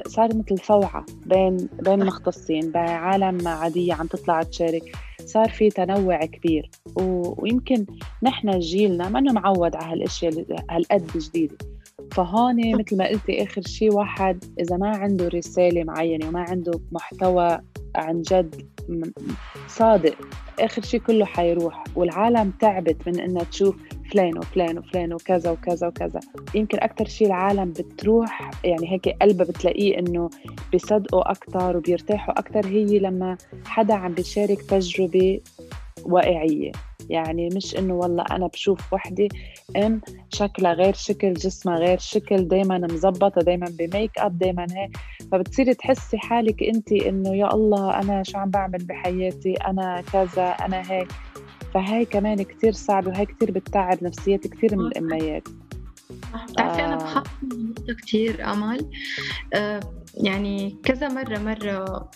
صار 0.06 0.28
مثل 0.36 0.58
فوعة 0.58 1.06
بين 1.26 1.56
بين 1.56 2.02
المختصين 2.02 2.70
بعالم 2.70 3.48
عادية 3.48 3.94
عم 3.94 4.06
تطلع 4.06 4.42
تشارك 4.42 4.96
صار 5.24 5.48
في 5.48 5.68
تنوع 5.68 6.24
كبير. 6.24 6.70
ويمكن 6.96 7.86
نحن 8.22 8.58
جيلنا 8.58 9.08
ما 9.08 9.20
معود 9.20 9.76
على 9.76 9.92
هالأشياء 9.92 10.46
هالقد 10.70 11.06
جديده 11.16 11.56
فهون 12.12 12.78
مثل 12.78 12.96
ما 12.96 13.08
قلتي 13.08 13.42
آخر 13.42 13.62
شيء 13.62 13.94
واحد 13.94 14.44
إذا 14.60 14.76
ما 14.76 14.88
عنده 14.88 15.28
رسالة 15.28 15.84
معينة 15.84 16.28
وما 16.28 16.40
عنده 16.40 16.80
محتوى 16.92 17.58
عن 17.96 18.22
جد 18.22 18.66
صادق. 19.68 20.14
آخر 20.60 20.82
شيء 20.82 21.00
كله 21.00 21.24
حيروح 21.24 21.84
والعالم 21.96 22.52
تعبت 22.60 23.08
من 23.08 23.20
إنها 23.20 23.44
تشوف 23.44 23.76
فلان 24.12 24.38
وفلان 24.38 24.78
وفلان 24.78 25.12
وكذا 25.12 25.50
وكذا 25.50 25.86
وكذا. 25.86 26.20
يمكن 26.54 26.78
أكثر 26.78 27.04
شيء 27.04 27.26
العالم 27.26 27.72
بتروح 27.72 28.50
يعني 28.64 28.92
هيك 28.92 29.08
قلبها 29.08 29.46
بتلاقيه 29.46 29.98
إنه 29.98 30.30
بيصدقوا 30.72 31.30
أكثر 31.30 31.76
وبيرتاحوا 31.76 32.38
أكثر 32.38 32.66
هي 32.66 32.98
لما 32.98 33.36
حدا 33.64 33.94
عم 33.94 34.12
بيشارك 34.12 34.62
تجربة 34.62 35.40
واقعية. 36.04 36.72
يعني 37.10 37.48
مش 37.48 37.76
إنه 37.76 37.94
والله 37.94 38.24
أنا 38.30 38.46
بشوف 38.46 38.92
وحدة 38.92 39.28
ام 39.76 40.00
شكلها 40.30 40.72
غير 40.72 40.94
شكل 40.94 41.34
جسمها 41.34 41.78
غير 41.78 41.98
شكل 41.98 42.48
دائما 42.48 42.78
مزبطة 42.78 43.42
دائما 43.42 43.66
بميك 43.78 44.10
أب 44.18 44.38
دائما 44.38 44.66
هيك. 44.70 44.96
فبتصيري 45.32 45.74
تحسي 45.74 46.18
حالك 46.18 46.62
انت 46.62 46.92
إنه 46.92 47.34
يا 47.34 47.54
الله 47.54 48.00
أنا 48.00 48.22
شو 48.22 48.38
عم 48.38 48.50
بعمل 48.50 48.84
بحياتي؟ 48.84 49.52
أنا 49.52 50.02
كذا 50.12 50.46
أنا 50.48 50.90
هيك. 50.90 51.08
فهي 51.74 52.04
كمان 52.04 52.42
كتير 52.42 52.72
صعبة 52.72 53.08
وهي 53.08 53.26
كتير 53.26 53.50
بتتعب 53.50 54.04
نفسيات 54.04 54.46
كتير 54.46 54.76
من 54.76 54.86
الأميات 54.86 55.48
بتعرفي 56.48 56.84
أنا 56.84 56.96
بخاف 56.96 57.26
من 57.42 57.74
كتير 57.94 58.52
أمل 58.52 58.90
آه 59.54 59.80
يعني 60.14 60.76
كذا 60.84 61.08
مرة 61.08 61.38
مرة 61.38 62.10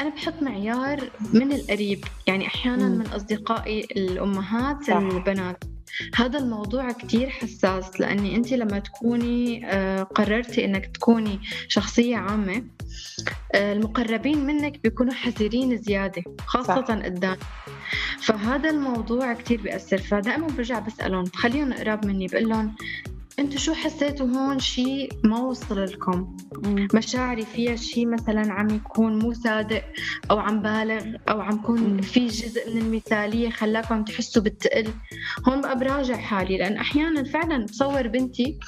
أنا 0.00 0.08
بحط 0.08 0.42
معيار 0.42 1.10
من 1.32 1.52
القريب. 1.52 2.04
يعني 2.26 2.46
أحيانا 2.46 2.88
من 2.88 3.06
أصدقائي 3.06 3.80
الأمهات 3.96 4.84
صح. 4.84 4.96
البنات. 4.96 5.64
هذا 6.16 6.38
الموضوع 6.38 6.92
كتير 6.92 7.30
حساس 7.30 8.00
لأني 8.00 8.36
أنت 8.36 8.52
لما 8.52 8.78
تكوني 8.78 9.66
آه، 9.66 10.02
قررتي 10.02 10.64
أنك 10.64 10.86
تكوني 10.86 11.40
شخصية 11.68 12.16
عامة 12.16 12.64
آه، 13.54 13.72
المقربين 13.72 14.46
منك 14.46 14.82
بيكونوا 14.82 15.12
حذرين 15.12 15.76
زيادة 15.76 16.22
خاصة 16.46 16.80
قدام. 16.80 17.36
فهذا 18.22 18.70
الموضوع 18.70 19.32
كتير 19.32 19.62
بيأثر. 19.62 19.98
فدائما 19.98 20.46
برجع 20.46 20.78
بسألهم 20.78 21.24
خليهم 21.24 21.72
قراب 21.72 22.06
مني 22.06 22.26
بقول 22.26 22.48
لهم 22.48 22.76
أنتوا 23.38 23.58
شو 23.58 23.74
حسيتوا 23.74 24.26
هون 24.26 24.58
شيء 24.58 25.12
ما 25.24 25.40
وصل 25.40 25.84
لكم؟ 25.84 26.36
مشاعري 26.94 27.44
فيها 27.44 27.76
شيء 27.76 28.06
مثلا 28.06 28.52
عم 28.52 28.68
يكون 28.70 29.18
مو 29.18 29.32
صادق 29.32 29.82
أو 30.30 30.38
عم 30.38 30.62
بالغ 30.62 31.04
أو 31.28 31.40
عم 31.40 31.54
يكون 31.56 32.00
في 32.00 32.26
جزء 32.26 32.74
من 32.74 32.82
المثالية 32.82 33.50
خلاكم 33.50 34.04
تحسوا 34.04 34.42
بالتقل؟ 34.42 34.88
هون 35.48 35.60
بقى 35.60 35.78
براجع 35.78 36.16
حالي 36.16 36.58
لأن 36.58 36.76
أحيانا 36.76 37.22
فعلا 37.24 37.64
بصور 37.64 38.08
بنتي 38.08 38.58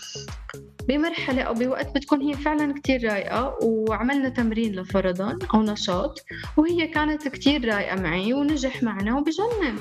بمرحلة 0.88 1.42
أو 1.42 1.54
بوقت 1.54 1.94
بتكون 1.94 2.20
هي 2.20 2.34
فعلا 2.34 2.74
كتير 2.74 3.04
رايقة 3.04 3.58
وعملنا 3.62 4.28
تمرين 4.28 4.74
لفرضا 4.76 5.38
أو 5.54 5.62
نشاط 5.62 6.24
وهي 6.56 6.86
كانت 6.86 7.28
كتير 7.28 7.64
رايقة 7.74 7.96
معي 7.96 8.32
ونجح 8.32 8.82
معنا 8.82 9.16
وبجنن. 9.16 9.76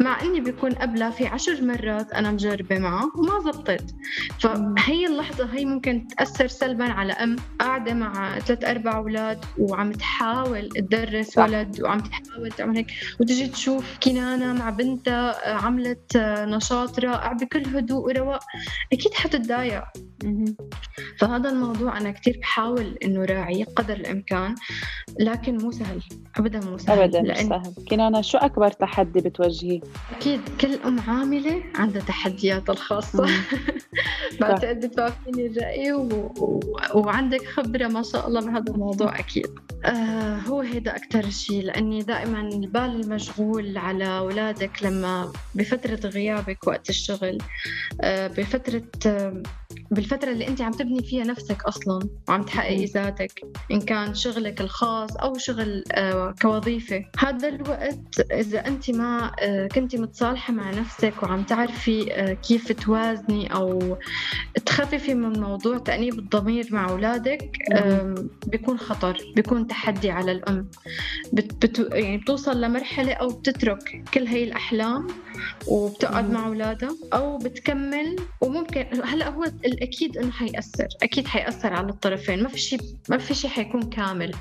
مع 0.00 0.22
إني 0.22 0.40
بيكون 0.40 0.72
قبلها 0.72 1.10
في 1.10 1.26
عشر 1.26 1.64
مرات 1.64 2.12
أنا 2.12 2.30
مجربة 2.30 2.78
معه 2.78 3.10
وما 3.16 3.40
زبطت 3.52 3.94
فهي 4.40 5.06
اللحظة 5.06 5.44
هي 5.52 5.64
ممكن 5.64 6.06
تأثر 6.08 6.46
سلبا 6.46 6.84
على 6.84 7.12
أم 7.12 7.36
قاعدة 7.60 7.94
مع 7.94 8.38
ثلاث 8.38 8.64
أربع 8.64 8.96
أولاد 8.96 9.44
وعم 9.58 9.92
تحاول 9.92 10.68
تدرس 10.68 11.38
ولد 11.38 11.80
وعم 11.82 12.00
تحاول 12.00 12.52
تعمل 12.52 12.76
هيك. 12.76 12.86
وتجي 13.20 13.48
تشوف 13.48 13.98
كنانة 14.02 14.52
مع 14.52 14.70
بنتها 14.70 15.48
عملت 15.48 16.16
نشاط 16.16 16.98
رائع 17.00 17.32
بكل 17.32 17.76
هدوء 17.76 18.06
ورواق 18.06 18.42
أكيد 18.92 19.14
حتتضايق. 19.14 19.82
فهذا 21.18 21.50
الموضوع 21.50 21.98
أنا 21.98 22.10
كثير 22.10 22.38
بحاول 22.42 22.98
إنه 23.04 23.24
راعيه 23.24 23.64
قدر 23.64 23.94
الإمكان 23.94 24.54
لكن 25.20 25.58
مو 25.58 25.70
سهل. 25.70 26.00
أبدا 26.36 26.60
مو 26.60 26.78
سهل. 26.78 26.98
أبدا 26.98 27.20
لأن... 27.20 27.48
سهل. 27.48 27.74
كنانا 27.90 28.22
شو 28.22 28.38
أكبر 28.38 28.70
تحدي 28.70 29.20
بتواجهيه؟ 29.20 29.80
أكيد 30.16 30.40
كل 30.60 30.74
أم 30.84 31.00
عاملة 31.00 31.62
عندها 31.74 32.02
تحديات 32.02 32.70
الخاصة. 32.70 33.26
بعتقد 34.40 34.86
بتوافقيني 34.86 35.46
الرأي 35.46 35.92
و... 35.92 36.32
و... 36.38 36.60
وعندك 36.94 37.46
خبرة 37.46 37.88
ما 37.88 38.02
شاء 38.02 38.28
الله 38.28 38.40
بهذا 38.40 38.72
الموضوع 38.72 39.18
أكيد. 39.18 39.46
آه 39.84 40.36
هو 40.36 40.60
هيدا 40.60 40.96
أكثر 40.96 41.30
شيء 41.30 41.62
لأني 41.62 42.02
دائما 42.02 42.40
البال 42.40 43.00
المشغول 43.00 43.78
على 43.78 44.18
أولادك 44.18 44.82
لما 44.82 45.32
بفترة 45.54 46.08
غيابك 46.08 46.66
وقت 46.66 46.90
الشغل 46.90 47.38
آه 48.00 48.26
بفترة 48.26 48.82
آه 49.06 49.42
بالفترة 49.90 50.29
اللي 50.30 50.48
أنت 50.48 50.60
عم 50.62 50.72
تبني 50.72 51.02
فيها 51.02 51.24
نفسك 51.24 51.64
أصلا 51.64 52.08
وعم 52.28 52.42
تحققي 52.42 52.84
ذاتك 52.84 53.40
إن 53.70 53.80
كان 53.80 54.14
شغلك 54.14 54.60
الخاص 54.60 55.16
أو 55.16 55.38
شغل 55.38 55.84
آه 55.92 56.34
كوظيفة. 56.42 57.04
هذا 57.18 57.48
الوقت 57.48 58.20
إذا 58.32 58.66
أنت 58.66 58.90
ما 58.90 59.32
آه 59.40 59.66
كنتي 59.66 59.96
متصالحة 59.96 60.52
مع 60.52 60.70
نفسك 60.70 61.22
وعم 61.22 61.42
تعرفي 61.42 62.14
آه 62.14 62.32
كيف 62.32 62.72
توازني 62.72 63.54
أو 63.54 63.96
تخففي 64.66 65.14
من 65.14 65.40
موضوع 65.40 65.78
تأنيب 65.78 66.18
الضمير 66.18 66.68
مع 66.70 66.90
أولادك 66.90 67.56
بيكون 68.46 68.78
خطر 68.78 69.18
بيكون 69.36 69.66
تحدي 69.66 70.10
على 70.10 70.32
الأم. 70.32 70.70
بت 71.32 71.66
بت 71.66 71.88
يعني 71.92 72.16
بتوصل 72.18 72.60
لمرحلة 72.60 73.12
أو 73.12 73.28
بتترك 73.28 74.02
كل 74.14 74.26
هاي 74.26 74.44
الأحلام 74.44 75.06
وبتقعد 75.68 76.30
مع 76.30 76.46
أولادها 76.46 76.90
أو 77.12 77.38
بتكمل. 77.38 78.16
وممكن 78.40 78.86
هلأ 79.04 79.28
هو 79.28 79.44
الأكيد 79.44 80.16
إنه 80.20 80.30
حيأثر. 80.30 80.88
أكيد 81.02 81.26
حيأثر 81.26 81.72
على 81.72 81.88
الطرفين. 81.88 82.42
ما 82.42 82.48
في 82.48 82.58
شيء 82.58 82.80
ما 83.10 83.18
في 83.18 83.34
شيء 83.34 83.50
حيكون 83.50 83.82
كامل. 83.82 84.32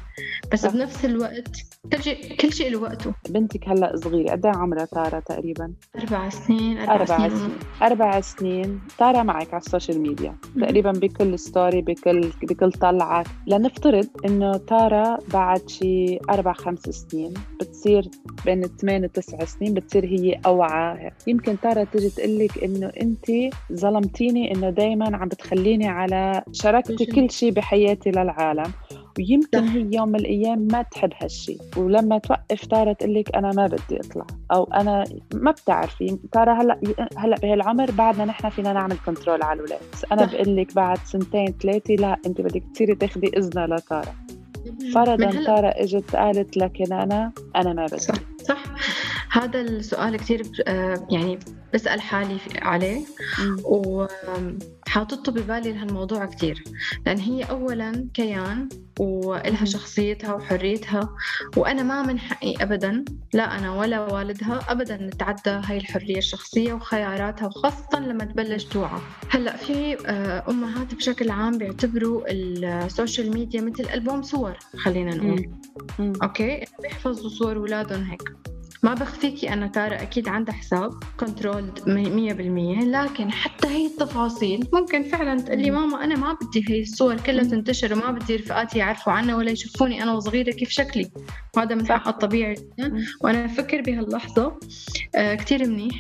بس 0.53 0.61
صح. 0.61 0.73
بنفس 0.73 1.05
الوقت 1.05 1.57
كل 1.93 2.03
شيء 2.03 2.35
كل 2.35 2.53
شيء 2.53 2.71
له 2.71 2.79
وقته. 2.79 3.13
بنتك 3.29 3.69
هلأ 3.69 3.95
صغيرة. 3.95 4.31
قد 4.31 4.45
إيه 4.45 4.53
عمرها 4.55 4.85
تارا 4.85 5.19
تقريبا؟ 5.19 5.73
أربع 5.95 6.29
سنين 6.29 6.77
أربع, 6.77 6.93
أربع 6.93 7.17
سنين, 7.17 7.37
سنين. 7.37 7.51
أربع 7.81 8.21
سنين. 8.21 8.81
تارا 8.97 9.23
معك 9.23 9.53
على 9.53 9.61
ال 9.61 9.67
social 9.67 10.01
media. 10.01 10.35
تقريبا 10.61 10.91
بكل 10.91 11.39
story 11.39 11.81
بكل 11.81 12.31
بكل 12.43 12.71
طلعة. 12.71 13.25
لنفترض 13.47 14.07
إنه 14.25 14.57
تارا 14.57 15.17
بعد 15.33 15.69
شي 15.69 16.19
أربع 16.29 16.53
خمس 16.53 16.79
سنين. 16.79 17.33
بتصير 17.61 18.09
بين 18.45 18.63
الثمان 18.63 19.03
وتسع 19.03 19.45
سنين 19.45 19.73
بتصير 19.73 20.05
هي 20.05 20.39
أوعى 20.45 21.11
يمكن 21.27 21.59
تارا 21.59 21.83
تجي 21.83 22.09
تقول 22.09 22.39
لك 22.39 22.63
إنه 22.63 22.91
أنت 23.01 23.31
ظلمتيني 23.73 24.55
إنه 24.55 24.69
دايما 24.69 25.17
عم 25.17 25.29
بتخليني 25.69 25.87
على 25.87 26.43
شاركتي 26.51 27.05
كل 27.05 27.31
شيء 27.31 27.51
بحياتي 27.51 28.11
للعالم. 28.11 28.71
ويمكن. 29.19 29.63
هي 29.63 29.87
يوم 29.93 30.09
من 30.09 30.15
الأيام 30.19 30.67
ما 30.71 30.81
تحب 30.81 31.09
هالشي. 31.21 31.57
ولما 31.77 32.17
توقف 32.17 32.65
تارا 32.65 32.93
تقول 32.93 33.13
لك 33.13 33.35
أنا 33.35 33.51
ما 33.51 33.67
بدي 33.67 33.99
أطلع. 33.99 34.25
أو 34.51 34.63
أنا 34.63 35.03
ما 35.33 35.51
بتعرفي. 35.51 36.17
تارا 36.31 36.61
هلأ 36.61 36.79
هلأ 37.17 37.35
بهالعمر 37.35 37.91
بعدنا 37.91 38.25
نحن 38.25 38.49
فينا 38.49 38.73
نعمل 38.73 38.97
كنترول 39.05 39.43
على 39.43 39.53
الأولاد. 39.53 39.81
بس 39.93 40.05
أنا. 40.11 40.25
بقول 40.25 40.57
لك 40.57 40.75
بعد 40.75 40.97
سنتين 40.97 41.55
ثلاثة 41.61 41.93
لا 41.93 42.17
أنت 42.25 42.41
بدك 42.41 42.63
تصيري 42.73 42.95
تاخذي 42.95 43.27
إذنها 43.37 43.67
لتارا 43.67 44.15
من 44.65 44.91
فرضا 44.91 45.45
تارا 45.45 45.69
إجت 45.83 46.15
قالت 46.15 46.57
لك 46.57 46.91
أنا 46.91 47.31
أنا 47.55 47.73
ما 47.73 47.85
بدي. 47.85 48.05
صح؟ 48.49 48.63
هذا 49.31 49.61
السؤال 49.61 50.17
كثير 50.17 50.41
يعني 51.09 51.39
بسأل 51.73 52.01
حالي 52.01 52.37
عليه. 52.61 53.05
مم. 53.39 53.57
وحاطته 53.65 55.31
ببالي 55.31 55.71
لهالموضوع 55.73 56.25
كثير 56.25 56.63
لأن 57.05 57.17
هي 57.19 57.43
أولا 57.43 58.07
كيان 58.13 58.69
وإلها. 58.99 59.65
شخصيتها 59.65 60.33
وحريتها. 60.33 61.09
وأنا 61.57 61.83
ما 61.83 62.01
من 62.01 62.19
حقي 62.19 62.53
أبدا 62.61 63.05
لا 63.33 63.57
أنا 63.57 63.75
ولا 63.75 63.99
والدها 63.99 64.59
أبدا 64.69 64.97
نتعدى 64.97 65.49
هاي 65.49 65.77
الحرية 65.77 66.17
الشخصية 66.17 66.73
وخياراتها 66.73 67.45
وخاصة 67.47 67.99
لما 67.99 68.25
تبلش 68.25 68.63
توعى. 68.63 68.99
هلأ 69.29 69.57
في 69.57 69.97
آه، 70.07 70.43
أمهات 70.49 70.95
بشكل 70.95 71.29
عام 71.29 71.57
بيعتبروا 71.57 72.21
ال 72.27 72.43
social 72.43 73.33
media 73.33 73.61
مثل 73.61 73.83
ألبوم 73.93 74.21
صور 74.21 74.57
خلينا 74.83 75.15
نقول. 75.15 75.49
مم. 75.99 76.13
okay؟ 76.23 76.65
بيحفظوا 76.81 77.29
صور 77.29 77.57
أولادهم 77.57 78.03
هيك. 78.03 78.38
ما 78.83 78.93
بخفيكي 78.93 79.53
أنا 79.53 79.67
تارا 79.67 80.01
أكيد 80.01 80.27
عندها 80.27 80.55
حساب 80.55 80.91
controlled 81.19 81.79
مية 81.89 82.33
بالمية 82.33 82.79
لكن 82.79 83.31
حتى 83.31 83.67
هي 83.67 83.85
التفاصيل 83.85 84.67
ممكن 84.73 85.03
فعلا 85.03 85.41
تقلي. 85.41 85.71
ماما 85.71 86.03
أنا 86.03 86.15
ما 86.15 86.37
بدي 86.41 86.65
هي 86.69 86.81
الصور 86.81 87.15
كلها. 87.17 87.43
تنتشر 87.43 87.93
وما 87.93 88.11
بدي 88.11 88.35
رفقاتي 88.35 88.79
يعرفوا 88.79 89.13
عنها 89.13 89.35
ولا 89.35 89.51
يشوفوني 89.51 90.03
أنا 90.03 90.13
وصغيرة 90.13 90.51
كيف 90.51 90.69
شكلي 90.69 91.11
وهذا 91.57 91.75
من. 91.75 91.87
حقها 91.87 92.09
الطبيعي 92.09 92.53
جدا. 92.53 93.05
وأنا 93.21 93.45
أفكر 93.45 93.81
بهاللحظة 93.81 94.59
آه 95.15 95.35
كتير 95.35 95.67
منيح 95.67 95.95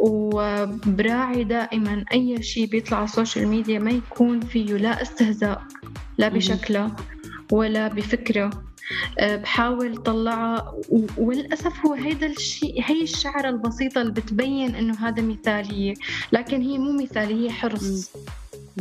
وبراعي 0.00 1.44
دائما 1.44 2.04
أي 2.12 2.42
شيء 2.42 2.66
بيطلع 2.66 2.96
على 2.96 3.04
ال 3.04 3.10
social 3.10 3.48
media 3.48 3.78
ما 3.78 3.90
يكون 3.90 4.40
فيه 4.40 4.64
لا 4.76 5.02
استهزاء 5.02 5.62
لا. 6.18 6.28
بشكلة 6.28 6.96
ولا 7.52 7.88
بفكرة 7.88 8.50
بحاول 9.20 9.96
طلعها 9.96 10.74
و- 10.88 11.06
وللأسف 11.18 11.86
هو 11.86 11.94
هيدا 11.94 12.26
الشيء 12.26 12.82
هي 12.86 13.02
الشعرة 13.02 13.48
البسيطة 13.48 14.00
اللي 14.00 14.12
بتبين 14.12 14.74
إنه 14.74 15.08
هذا 15.08 15.22
مثالية 15.22 15.94
لكن 16.32 16.62
هي 16.62 16.78
مو 16.78 16.92
مثالية 17.02 17.44
هي 17.46 17.50
حرص. 17.52 18.10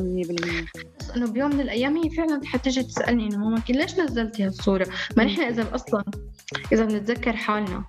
مية 0.04 0.25
بالمية 0.25 0.66
بس 1.00 1.12
إنه 1.12 1.27
بيوم 1.27 1.56
من 1.56 1.62
الأيام 1.62 1.98
هي 1.98 2.10
فعلا 2.10 2.42
حتجي 2.46 2.84
تسألني 2.84 3.27
إنه 3.27 3.38
ماما 3.38 3.62
ليش 3.70 4.00
نزلتي 4.00 4.44
هالصورة 4.44 4.88
ما. 5.18 5.24
نحن 5.24 5.42
إذا 5.42 5.75
أصلا 5.75 6.04
إذا 6.74 6.86
بنتذكر 6.86 7.36
حالنا 7.36 7.84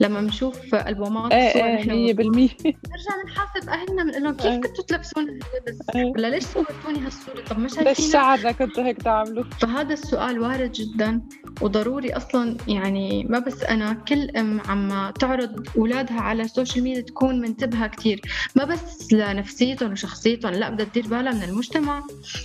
لما 0.00 0.20
بنشوف 0.20 0.74
ألبومات 0.74 1.32
إيه 1.32 1.52
صور 1.52 1.64
إيه 1.64 1.74
نحن 1.74 1.90
مية 1.90 2.14
بالمية 2.14 2.48
نرجع 2.64 3.22
بنحاسب 3.24 3.68
أهلنا 3.68 4.04
بنقول 4.04 4.22
لهم 4.22 4.34
كيف 4.34 4.46
إيه. 4.46 4.60
كنتوا 4.60 4.84
تلبسون 4.84 5.24
هاللبس 5.24 5.78
إيه. 5.94 6.04
ولا 6.04 6.30
ليش 6.30 6.44
صورتوني 6.44 6.98
هالصورة 7.06 7.40
طب 7.50 7.58
ما 7.58 7.62
ليش 7.62 7.74
شايفين 7.74 8.10
شعرنا 8.10 8.52
كنتوا 8.52 8.84
هيك 8.84 9.02
تعملوا 9.02 9.44
فهذا 9.60 9.92
السؤال 9.92 10.40
وارد 10.40 10.72
جدا 10.72 11.20
وضروري 11.62 12.12
أصلا 12.12 12.56
يعني 12.68 13.24
ما 13.30 13.38
بس 13.38 13.62
أنا 13.62 13.92
كل 13.92 14.30
أم 14.36 14.60
عم 14.60 15.10
تعرض 15.10 15.68
أولادها 15.76 16.20
على 16.20 16.42
ال 16.42 16.48
social 16.48 16.84
media 16.84 17.00
تكون 17.02 17.40
منتبهة 17.40 17.86
كثير 17.86 18.20
ما 18.56 18.64
بس 18.64 19.12
لنفسيتهم 19.12 19.92
وشخصيتهم 19.92 20.52
لا 20.52 20.70
بدها 20.70 20.86
تدير 20.86 21.06
بالها 21.06 21.32
من 21.32 21.45
المجتمع 21.48 22.02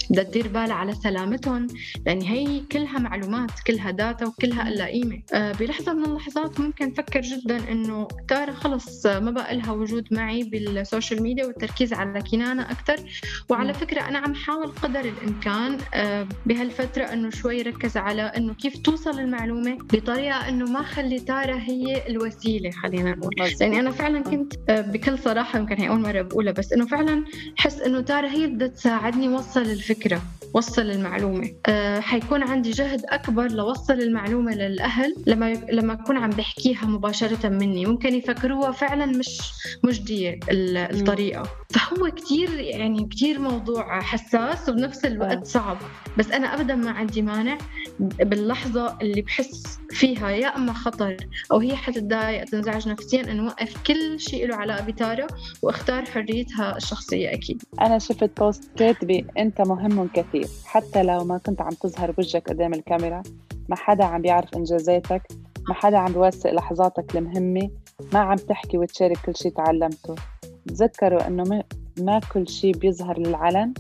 بدها 0.10 0.24
تدير 0.24 0.48
بالها 0.48 0.74
على 0.74 0.94
سلامتهم 0.96 1.68
لأن 2.06 2.22
هي 2.22 2.60
كلها 2.72 3.00
معلومات 3.00 3.52
كلها 3.68 3.92
data 3.92 4.26
وكلها 4.26 4.70
لها 4.70 4.86
قيمة. 4.88 5.22
آه، 5.34 5.52
بلحظة 5.52 5.94
من 5.94 6.06
اللحظات 6.06 6.60
ممكن 6.60 6.92
فكر 6.94 7.22
جدا 7.22 7.72
إنه 7.72 8.08
تارا 8.28 8.52
خلص 8.54 9.06
ما 9.06 9.32
بقى 9.32 9.56
لها 9.58 9.72
وجود 9.72 10.08
معي 10.12 10.44
بال 10.44 10.64
social 10.64 11.24
media 11.24 11.46
والتركيز 11.46 11.94
على 11.94 12.22
كنانة 12.22 12.62
أكثر 12.72 12.96
وعلى. 13.50 13.74
فكرة 13.74 14.02
أنا 14.02 14.20
عم 14.20 14.34
حاول 14.34 14.68
قدر 14.68 15.00
الإمكان 15.00 15.78
آه، 15.94 16.28
بهالفترة 16.46 17.04
إنه 17.04 17.30
شوي 17.30 17.62
ركز 17.62 17.98
على 17.98 18.22
إنه 18.22 18.54
كيف 18.54 18.78
توصل 18.78 19.20
المعلومة 19.20 19.78
بطريقة 19.94 20.50
إنه 20.50 20.66
ما 20.66 20.84
خلي 20.84 21.20
تارا 21.20 21.56
هي 21.60 22.08
الوسيلة 22.08 22.72
خلينا 22.72 23.12
نقول. 23.12 23.32
لأني 23.62 23.80
أنا 23.80 23.92
فعلا 23.92 24.20
كنت 24.24 24.54
آه، 24.70 24.82
بكل 24.82 25.20
صراحة 25.20 25.60
يمكن 25.60 25.76
هي 25.82 25.90
أول 25.90 26.00
مرة 26.00 26.22
بقولها 26.22 26.54
بس 26.54 26.74
إنه 26.74 26.86
فعلا 26.88 27.26
حس 27.58 27.80
إنه 27.82 28.02
تارا 28.02 28.28
هي 28.30 28.48
بدها 28.48 28.68
تساعدني 28.92 29.28
وصل 29.30 29.62
الفكرة 29.62 30.22
وصل 30.54 30.82
المعلومة. 30.82 31.52
أه 31.68 32.00
حيكون 32.00 32.44
عندي 32.44 32.72
جهد 32.72 33.02
أكبر 33.10 33.52
لوصل 33.52 33.94
المعلومة 33.94 34.52
للأهل 34.56 35.16
لما 35.28 35.54
لما 35.72 35.94
أكون 35.94 36.18
عم 36.18 36.30
بحكيها 36.30 36.86
مباشرة 36.86 37.50
مني. 37.50 37.86
ممكن 37.86 38.14
يفكروها 38.16 38.72
فعلا 38.72 39.06
مش 39.06 39.42
مجدية 39.84 40.40
ال- 40.50 40.78
الطريقة. 40.78 41.44
فهو 41.70 42.12
كتير 42.12 42.50
يعني 42.60 43.08
كتير 43.08 43.40
موضوع 43.40 44.02
حساس 44.02 44.70
وبنفس 44.70 45.06
الوقت 45.06 45.38
آه. 45.38 45.44
صعب. 45.44 45.78
بس 46.18 46.32
أنا 46.32 46.54
أبدا 46.54 46.76
ما 46.76 46.92
عندي 46.92 47.22
مانع. 47.22 47.58
باللحظة 48.00 48.98
اللي 49.02 49.22
بحس 49.22 49.80
فيها 49.90 50.30
يا 50.30 50.48
أما 50.48 50.74
خطر 50.74 51.18
أو 51.52 51.58
هي 51.58 51.76
حتتضايق 51.76 52.44
تنزعج 52.46 52.90
نفسيا 52.90 53.32
أن 53.32 53.40
وقف 53.48 53.84
كل 53.88 54.20
شيء 54.20 54.48
له 54.48 54.56
علاقة 54.56 54.86
بتارا 54.86 55.28
واختار 55.62 56.06
حريتها 56.06 56.78
الشخصية 56.78 57.34
أكيد. 57.34 57.64
أنا 57.82 58.00
شفت 58.00 58.40
بوست 58.40 58.72
كاتبة 58.78 59.24
أنت 59.38 59.62
مهم 59.62 60.08
كثير 60.14 60.48
حتى 60.66 61.04
لو 61.04 61.24
ما 61.24 61.38
كنت 61.38 61.62
عم 61.62 61.70
تظهر 61.70 62.12
بوجهك 62.12 62.50
قدام 62.50 62.74
الكاميرا 62.74 63.24
ما 63.70 63.76
حدا 63.76 64.04
عم 64.04 64.22
بيعرف 64.22 64.50
إنجازاتك 64.56 65.22
ما 65.68 65.74
حدا 65.74 65.98
عم 65.98 66.12
بيوثق 66.14 66.52
لحظاتك 66.54 67.16
المهمة 67.18 67.70
ما 68.14 68.20
عم 68.20 68.36
تحكي 68.36 68.78
وتشارك 68.78 69.18
كل 69.26 69.36
شيء 69.36 69.52
تعلمته. 69.52 70.16
تذكروا 70.68 71.30
ما- 71.30 71.64
ما 72.02 72.20
كل 72.34 72.48
شيء 72.48 72.78
بيظهر 72.78 73.20
للعلن 73.20 73.74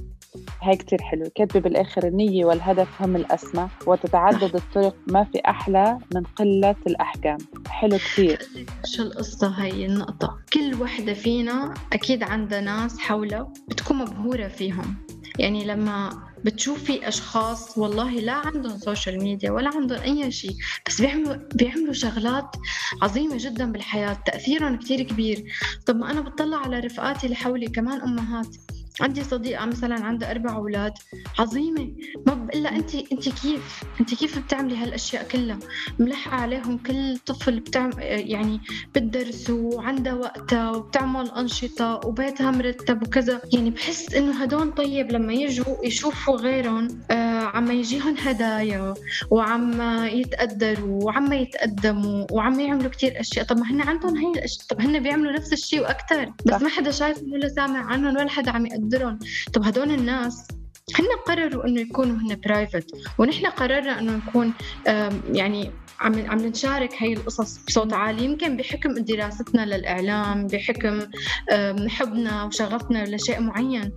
هاي 0.62 0.76
كتير 0.76 1.02
حلو 1.02 1.30
كاتبة 1.36 1.60
بالآخر 1.60 2.08
النية 2.08 2.46
والهدف 2.46 2.88
هم 3.02 3.16
الأسمى 3.16 3.70
وتتعدد 3.88 4.56
الطرق 4.56 4.96
ما 5.08 5.24
في 5.24 5.42
أحلى 5.48 5.98
من 6.16 6.24
قلة 6.24 6.76
الأحكام. 6.88 7.38
حلو 7.68 7.98
كتير. 7.98 8.40
شو 8.86 9.04
القصة 9.04 9.48
هاي 9.48 9.86
النقطة؟ 9.86 10.38
كل 10.54 10.82
وحدة 10.82 11.14
فينا 11.14 11.74
أكيد 11.94 12.24
عندها 12.24 12.62
ناس 12.62 13.00
حولها 13.00 13.54
بتكون 13.68 13.98
مبهورة 13.98 14.48
فيهم. 14.48 14.96
يعني 15.40 15.66
لما 15.66 16.10
بتشوفي 16.46 17.08
أشخاص 17.08 17.78
والله 17.78 18.12
لا 18.12 18.34
عندهم 18.34 18.78
سوشيال 18.78 19.24
ميديا 19.24 19.52
ولا 19.52 19.70
عندهم 19.76 20.00
أي 20.02 20.32
شيء 20.32 20.56
بس 20.88 21.02
بيعملوا 21.02 21.36
بيعملوا 21.56 21.94
شغلات 21.94 22.56
عظيمة 23.02 23.36
جدا 23.40 23.72
بالحياة 23.72 24.18
تأثيرهم 24.26 24.78
كتير 24.78 25.02
كبير. 25.02 25.44
طب 25.86 25.96
ما 25.96 26.12
أنا 26.12 26.22
بطلع 26.22 26.58
على 26.58 26.80
رفقاتي 26.80 27.26
اللي 27.26 27.36
حولي 27.36 27.68
كمان 27.68 28.02
أمهات. 28.02 28.56
عندي 29.02 29.24
صديقة 29.24 29.66
مثلا 29.66 30.06
عندها 30.06 30.32
أربع 30.32 30.56
أولاد 30.56 30.94
عظيمة. 31.40 31.92
ما 32.28 32.34
بقول 32.34 32.64
لها 32.64 32.76
أنت 32.76 32.96
أنت 32.96 33.30
كيف 33.30 33.84
أنت 34.00 34.14
كيف 34.16 34.40
بتعملي 34.40 34.78
هالأشياء 34.78 35.28
كلها؟ 35.28 35.60
ملحقة 36.00 36.36
عليهم 36.36 36.78
كل 36.78 37.18
طفل 37.18 37.60
بتعمل 37.60 37.94
يعني 38.02 38.60
بتدرسوا 38.96 39.74
وعندها 39.76 40.14
وقتها 40.14 40.72
وبتعمل 40.72 41.32
أنشطة 41.32 42.00
وبيتها 42.06 42.52
مرتب 42.52 43.04
وكذا. 43.04 43.42
يعني 43.54 43.70
بحس 43.70 44.14
إنه 44.14 44.44
هدول 44.44 44.72
طيب 44.74 45.12
لما 45.12 45.34
يجوا 45.34 45.86
يشوفوا 45.86 46.38
غيرهم 46.38 46.88
آه 47.12 47.31
عم 47.42 47.72
يجيهم 47.72 48.18
هدايا 48.18 48.94
وعم 49.30 49.82
يتقدروا 50.06 51.04
وعم 51.04 51.34
يتقدموا 51.34 52.28
وعم 52.32 52.60
يعملوا 52.60 52.90
كتير 52.90 53.20
أشياء. 53.20 53.46
طب 53.46 53.58
ما 53.58 53.72
هن 53.72 53.82
عندهم 53.82 54.18
هي 54.18 54.32
الأشياء 54.32 54.66
طب 54.70 54.82
هن 54.82 55.00
بيعملوا 55.04 55.32
نفس 55.32 55.54
الشيء 55.54 55.82
وأكثر 55.82 56.34
بس. 56.46 56.62
ما 56.62 56.70
حدا 56.70 56.92
شايفهم 56.92 57.34
ولا 57.34 57.50
سامع 57.50 57.86
عنهم 57.86 58.16
ولا 58.16 58.30
حدا 58.30 58.52
عم 58.52 58.66
يقدرهم. 58.66 59.20
طب 59.54 59.64
هدول 59.64 59.92
الناس 59.92 60.48
هن 61.00 61.06
قرروا 61.28 61.68
إنه 61.68 61.82
يكونوا 61.82 62.16
هن 62.16 62.40
private 62.46 62.92
ونحن 63.18 63.46
قررنا 63.46 64.00
إنه 64.00 64.16
نكون 64.16 64.54
يعني 65.34 65.72
عم 66.02 66.30
عم 66.30 66.38
نشارك 66.38 67.04
هاي 67.04 67.14
القصص 67.14 67.58
بصوت 67.68 67.94
عالي 67.94 68.26
يمكن 68.26 68.58
بحكم 68.58 68.94
دراستنا 68.94 69.66
للإعلام 69.66 70.48
بحكم 70.48 71.02
حبنا 71.88 72.44
وشغفنا 72.44 73.06
لشيء 73.16 73.42
معين. 73.42 73.92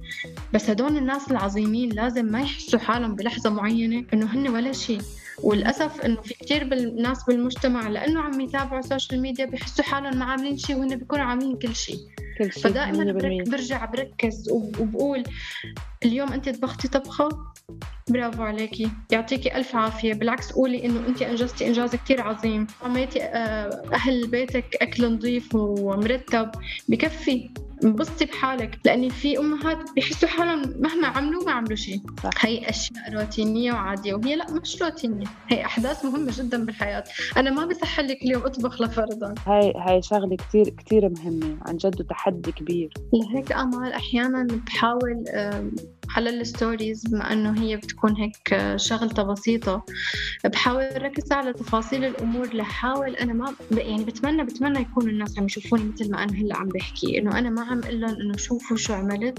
بس 0.54 0.70
هدول 0.70 0.96
الناس 0.96 1.30
العظيمين 1.30 1.88
لازم 1.88 2.24
ما 2.24 2.40
يحسوا 2.40 2.78
حالهم 2.78 3.14
بلحظة 3.14 3.50
معينة 3.50 4.04
إنه 4.14 4.26
هن 4.26 4.48
ولا 4.48 4.72
شيء. 4.72 5.00
وللأسف 5.42 6.00
إنه 6.00 6.22
في 6.22 6.34
كتير 6.34 6.64
بالناس 6.68 7.24
بالمجتمع 7.24 7.88
لأنه 7.88 8.20
عم 8.20 8.40
يتابعوا 8.40 8.78
السوشيال 8.78 9.22
ميديا 9.22 9.44
بيحسوا 9.46 9.84
حالهم 9.84 10.18
ما 10.18 10.24
عاملين 10.24 10.56
شيء 10.56 10.76
وهن 10.76 10.96
بيكونوا 10.96 11.24
عاملين 11.24 11.58
كل 11.58 11.74
شيء. 11.74 11.98
فدائما 12.42 13.12
برك 13.12 13.42
100% 13.47 13.51
برجع 13.51 13.85
بركز 13.85 14.51
وب- 14.51 14.81
وبقول 14.81 15.23
اليوم 16.05 16.33
أنت 16.33 16.49
طبختي 16.49 16.88
طبخة؟ 16.88 17.29
برافو 18.11 18.42
عليكي 18.42 18.90
يعطيكي 19.12 19.57
ألف 19.57 19.77
عافية. 19.77 20.14
بالعكس 20.14 20.53
قولي 20.53 20.85
إنه 20.85 21.07
أنت 21.09 21.23
انجزتي 21.23 21.66
إنجاز 21.66 21.97
كتير 21.97 22.20
عظيم. 22.20 22.66
عملتي 22.83 23.23
آه، 23.23 23.83
أهل 23.94 24.27
بيتك 24.27 24.77
أكل 24.83 25.12
نظيف 25.14 25.55
ومرتب. 25.55 26.51
بكفي. 26.88 27.51
انبسطي 27.85 28.25
بحالك 28.25 28.79
لأني 28.85 29.11
في 29.11 29.38
أمهات 29.38 29.92
بيحسوا 29.94 30.29
حالهم 30.29 30.62
مهما 30.81 31.09
عملوا 31.09 31.44
ما 31.44 31.53
عملوا 31.53 31.77
شيء. 31.77 32.01
هي 32.40 32.70
أشياء 32.70 33.14
روتينية 33.14 33.73
وعادية 33.73 34.14
وهي 34.14 34.37
لا 34.37 34.47
مش 34.51 34.83
روتينية 34.83 35.27
هي 35.49 35.64
أحداث 35.64 36.05
مهمة 36.05 36.33
جدا 36.37 36.64
بالحياة. 36.64 37.05
أنا 37.37 37.51
ما 37.51 37.66
بسحل 37.66 38.09
لك 38.09 38.23
اليوم 38.23 38.42
أطبخ 38.42 38.83
لفرضا. 38.83 39.35
هاي 39.47 39.73
هاي 39.77 40.03
شغلة 40.03 40.37
كتير 40.37 40.68
كتير 40.68 41.09
مهمة 41.09 41.57
عن 41.66 41.77
جد 41.77 42.01
وتحدي 42.01 42.53
كبير. 42.53 42.92
لهيك 43.12 43.53
أمل 43.53 43.92
أحيانا 43.92 44.47
بحاول 44.66 45.25
على 46.14 46.31
الستوريز 46.31 47.05
بما 47.07 47.33
إنه 47.33 47.62
هي 47.62 47.77
بتكون 47.77 48.16
هيك 48.16 48.53
آه، 48.53 48.77
شغلة 48.77 49.22
بسيطة. 49.22 49.85
بحاول 50.44 51.03
ركز 51.03 51.33
على 51.33 51.53
تفاصيل 51.53 52.05
الأمور 52.05 52.55
لحاول 52.55 53.16
أنا 53.16 53.33
ما 53.33 53.55
ب- 53.70 53.79
يعني 53.79 54.05
بتمنى 54.05 54.44
بتمنى 54.44 54.81
يكون 54.81 55.09
الناس 55.09 55.38
عم 55.38 55.44
يشوفوني 55.46 55.85
مثل 55.85 56.11
ما 56.11 56.22
أنا 56.24 56.33
هلأ 56.33 56.57
عم 56.57 56.68
بحكي. 56.68 57.18
إنه 57.18 57.38
أنا 57.38 57.50
ما 57.50 57.62
عم 57.62 57.79
أقول 57.81 58.00
لهم 58.00 58.14
إنه 58.20 58.37
شوفوا 58.37 58.77
شو 58.77 58.92
عملت 58.94 59.38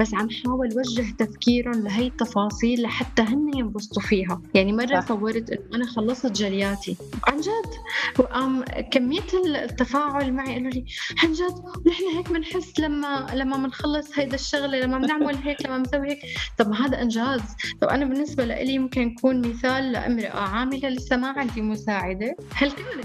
بس 0.00 0.14
عم 0.14 0.28
حاول 0.30 0.68
وجه 0.76 1.04
تفكيرهم 1.18 1.84
لهي 1.84 2.06
التفاصيل 2.06 2.82
لحتى 2.82 3.22
هن 3.22 3.50
ينبسطوا 3.56 4.02
فيها. 4.02 4.42
يعني 4.54 4.86
صح. 5.00 5.08
صورت 5.08 5.50
إنه 5.50 5.60
أنا 5.74 5.86
خلصت 5.86 6.26
جلياتي. 6.32 6.96
عن 7.28 7.40
جد؟ 7.40 7.70
وقام 8.18 8.64
كمية 8.92 9.20
التفاعل 9.64 10.32
معي 10.32 10.54
قالوا 10.54 10.70
لي 10.70 10.84
عن 11.22 11.32
جد؟ 11.32 11.54
ونحن 11.86 12.04
هيك 12.16 12.32
بنحس 12.32 12.80
لما 12.80 13.26
لما 13.34 13.56
بنخلص 13.56 14.18
هيدا 14.18 14.34
الشغلة 14.34 14.80
لما 14.80 14.98
بنعمل 14.98 15.36
هيك 15.36 15.66
لما 15.66 15.78
بنسوي 15.78 16.09
هيك. 16.10 16.20
طب 16.58 16.72
هذا 16.72 17.02
إنجاز. 17.02 17.40
طب 17.80 17.88
أنا 17.88 18.04
بالنسبة 18.04 18.44
لإلي 18.44 18.78
ممكن 18.78 19.00
يكون 19.02 19.48
مثال 19.48 19.92
لامرأة 19.92 20.40
عاملة 20.40 20.88
لسه 20.88 21.16
ما 21.16 21.28
عندي 21.28 21.62
مساعدة. 21.62 22.36
هالكلمه 22.56 23.04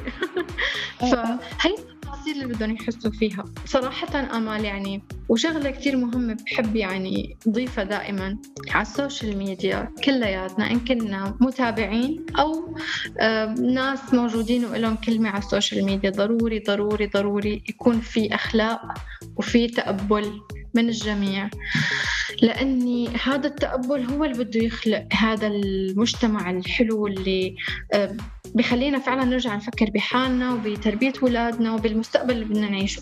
فهي 1.12 1.76
التفاصيل 1.80 2.44
اللي 2.44 2.54
بدهم 2.54 2.72
يحسوا 2.72 3.12
فيها. 3.12 3.46
صراحة 3.66 4.38
أمال 4.38 4.66
يعني 4.66 5.04
وشغلة 5.30 5.72
كتير 5.72 5.98
مهمة 5.98 6.34
بحب 6.34 6.76
يعني 6.76 7.38
ضيفها 7.50 7.84
دائما 7.84 8.38
على 8.70 8.82
السوشيال 8.82 9.38
ميديا. 9.38 9.92
كلياتنا 10.04 10.72
إن 10.72 10.80
كنا 10.80 11.38
متابعين 11.42 12.26
أو 12.40 12.76
ناس 13.62 14.14
موجودين 14.14 14.66
ولهم 14.66 14.96
كلمة 14.96 15.30
على 15.30 15.40
السوشيال 15.40 15.86
ميديا. 15.86 16.10
ضروري 16.10 16.60
ضروري 16.60 17.08
ضروري 17.08 17.64
يكون 17.70 18.00
في 18.00 18.36
أخلاق 18.36 18.82
وفي 19.36 19.68
تقبل. 19.68 20.42
من 20.76 20.90
الجميع. 20.90 21.50
لأني 22.42 23.10
هذا 23.24 23.48
التقبل 23.48 24.04
هو 24.04 24.24
اللي 24.26 24.44
بده 24.44 24.60
يخلق 24.62 25.06
هذا 25.14 25.48
المجتمع 25.48 26.50
الحلو 26.52 27.08
اللي 27.08 27.56
آه، 27.94 28.16
بخلينا 28.56 29.00
فعلا 29.00 29.26
نرجع 29.26 29.56
نفكر 29.56 29.90
بحالنا 29.90 30.54
وبتربية 30.54 31.14
أولادنا 31.24 31.74
وبالمستقبل 31.74 32.34
اللي 32.34 32.46
بدنا 32.46 32.70
نعيشه. 32.70 33.02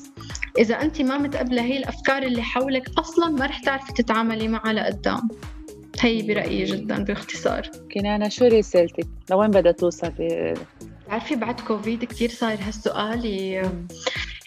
إذا 0.57 0.81
أنت 0.81 1.01
ما 1.01 1.17
متقبلة 1.17 1.61
هي 1.61 1.77
الأفكار 1.77 2.23
اللي 2.23 2.41
حولك 2.41 2.89
أصلا 2.99 3.29
ما 3.29 3.45
رح 3.45 3.59
تعرفي 3.59 3.93
تتعاملي 3.93 4.47
معها 4.47 4.73
لقدام. 4.73 5.27
هي 5.99 6.21
برأيي 6.21 6.63
جدا 6.63 7.03
باختصار. 7.03 7.69
كنانة 7.93 8.29
شو 8.29 8.45
رسالتك؟ 8.45 9.07
لوين 9.31 9.51
بدها 9.51 9.71
توصل؟ 9.71 10.09
ب- 10.19 10.57
تعرفي 11.07 11.35
بعد 11.35 11.59
كوفيد 11.59 12.03
كتير 12.05 12.29
صاير 12.29 12.57
هالسؤال 12.67 13.25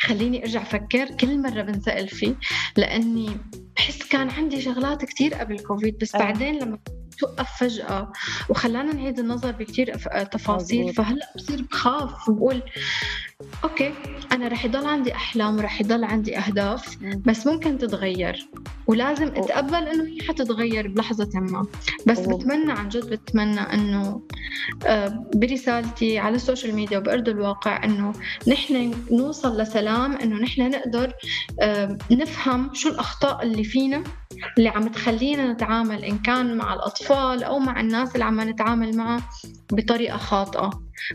خليني 0.01 0.43
أرجع 0.43 0.63
أفكر 0.63 1.07
كل 1.07 1.43
مرة 1.43 1.63
بنسأل 1.63 2.09
فيه 2.09 2.35
لأني 2.77 3.31
بحس 3.77 4.09
كان 4.09 4.31
عندي 4.31 4.61
شغلات 4.61 5.05
كتير 5.05 5.35
قبل 5.35 5.59
كوفيد 5.59 5.99
بس 5.99 6.15
أه. 6.15 6.19
بعدين 6.19 6.59
لما 6.59 6.79
توقف 7.17 7.49
فجأة 7.61 8.13
وخلانا 8.49 8.95
نعيد 8.95 9.19
النظر 9.19 9.51
بكتير 9.53 9.95
أف- 9.99 10.29
تفاصيل. 10.29 10.95
فهلأ 10.95 11.33
بصير 11.37 11.63
بخاف 11.63 12.29
وبقول 12.29 12.63
okay 13.65 13.93
أنا 14.33 14.49
رح 14.49 14.65
يضل 14.65 14.87
عندي 14.87 15.15
أحلام 15.15 15.57
ورح 15.57 15.81
يضل 15.81 16.05
عندي 16.05 16.39
أهداف. 16.39 16.97
بس 17.03 17.47
ممكن 17.47 17.79
تتغير 17.79 18.49
ولازم 18.87 19.27
أتقبل 19.27 19.75
إنه 19.89 20.05
هي 20.05 20.19
حتتغير 20.29 20.89
بلحظة 20.89 21.31
ما 21.35 21.67
بس 22.07 22.19
بتمنى 22.21 22.73
عن 22.73 22.89
جد 22.89 23.11
بتمنى 23.11 23.61
إنه 23.61 24.23
آه، 24.87 25.25
برسالتي 25.35 26.19
على 26.19 26.37
السوشيال 26.37 26.75
ميديا 26.75 26.99
وبأرض 26.99 27.29
الواقع 27.29 27.85
إنه 27.85 28.13
نحن 28.49 28.95
نوصل 29.11 29.61
لسلام 29.61 30.17
إنه 30.17 30.37
نحن 30.37 30.71
نقدر 30.71 31.13
آه، 31.61 31.99
نفهم 32.11 32.75
شو 32.75 32.89
الأخطاء 32.89 33.43
اللي 33.43 33.65
فينا 33.65 34.05
اللي 34.59 34.69
عم 34.69 34.89
تخلينا 34.89 35.53
نتعامل 35.53 36.05
إن 36.05 36.19
كان 36.19 36.57
مع 36.57 36.75
الأطفال 36.75 37.45
أو 37.45 37.59
مع 37.59 37.81
الناس 37.81 38.13
اللي 38.15 38.25
عم 38.25 38.41
نتعامل 38.41 38.97
معها 38.97 39.23
بطريقة 39.73 40.17
خاطئة. 40.17 40.71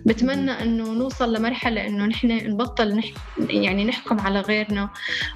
بتمنى 0.05 0.51
إنه 0.51 0.93
نوصل 0.93 1.33
لمرحلة 1.33 1.87
إنه 1.87 2.05
نحن 2.05 2.27
نبطل 2.27 2.95
نح... 2.97 3.05
يعني 3.49 3.85
نحكم 3.85 4.19
على 4.19 4.39
غيرنا 4.41 4.89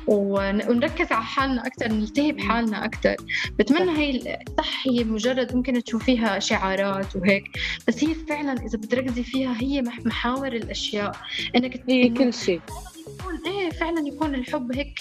ون... 0.08 0.70
ونركز 0.70 1.12
على 1.12 1.24
حالنا 1.24 1.68
أكثر 1.68 1.88
نلتهي 1.92 2.32
بحالنا 2.32 2.86
أكثر 2.86 3.16
بتمنى 3.60 3.98
هي 3.98 4.38
صح 4.58 4.88
هي 4.88 5.04
مجرد 5.04 5.56
ممكن 5.56 5.84
تشوفيها 5.84 6.40
شعارات 6.40 7.16
وهيك 7.16 7.44
بس 7.88 8.04
هي 8.04 8.14
فعلا 8.30 8.54
إذا 8.54 8.78
بتركزي 8.78 9.24
فيها 9.24 9.56
هي 9.62 9.82
مح- 9.82 10.06
محاور 10.06 10.48
الأشياء 10.48 11.12
إنك 11.56 11.84
هي 11.90 12.04
إنه 12.08 12.18
كل 12.18 12.34
شيء. 12.34 12.62
يكون 13.08 13.52
إيه 13.54 13.70
فعلا 13.70 14.08
يكون 14.08 14.36
الحب 14.36 14.76
هيك 14.76 15.00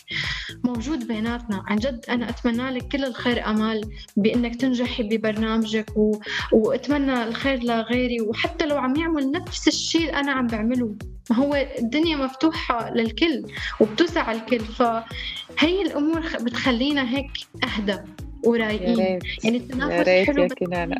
موجود 0.65 1.09
بيناتنا. 1.09 1.65
عن 1.67 1.77
جد 1.77 2.05
أنا 2.09 2.29
أتمنى 2.29 2.71
لك 2.71 2.89
كل 2.89 3.05
الخير 3.05 3.47
أمال 3.47 3.91
بإنك 4.17 4.57
تنجحي 4.57 5.03
ببرنامجك 5.03 5.97
و... 5.97 6.19
وأتمنى 6.53 7.25
الخير 7.25 7.63
لغيري 7.63 8.21
وحتى 8.21 8.67
لو 8.67 8.77
عم 8.77 8.97
يعمل 8.97 9.31
نفس 9.31 9.69
الشيء 9.69 10.01
اللي 10.01 10.21
أنا 10.21 10.33
عم 10.33 10.47
بعمله. 10.47 10.95
ما 11.31 11.37
هو 11.37 11.67
الدنيا 11.79 12.17
مفتوحة 12.17 12.95
للكل 12.95 13.45
وبتوسع 13.81 14.33
الكل. 14.33 14.61
فهي 14.61 15.83
الأمور 15.83 16.21
بتخلينا 16.41 17.11
هيك 17.11 17.31
أهدى 17.65 17.99
ورايقين. 18.45 18.99
يعني 19.45 19.57
التنافس 19.57 20.09
حلو 20.09 20.49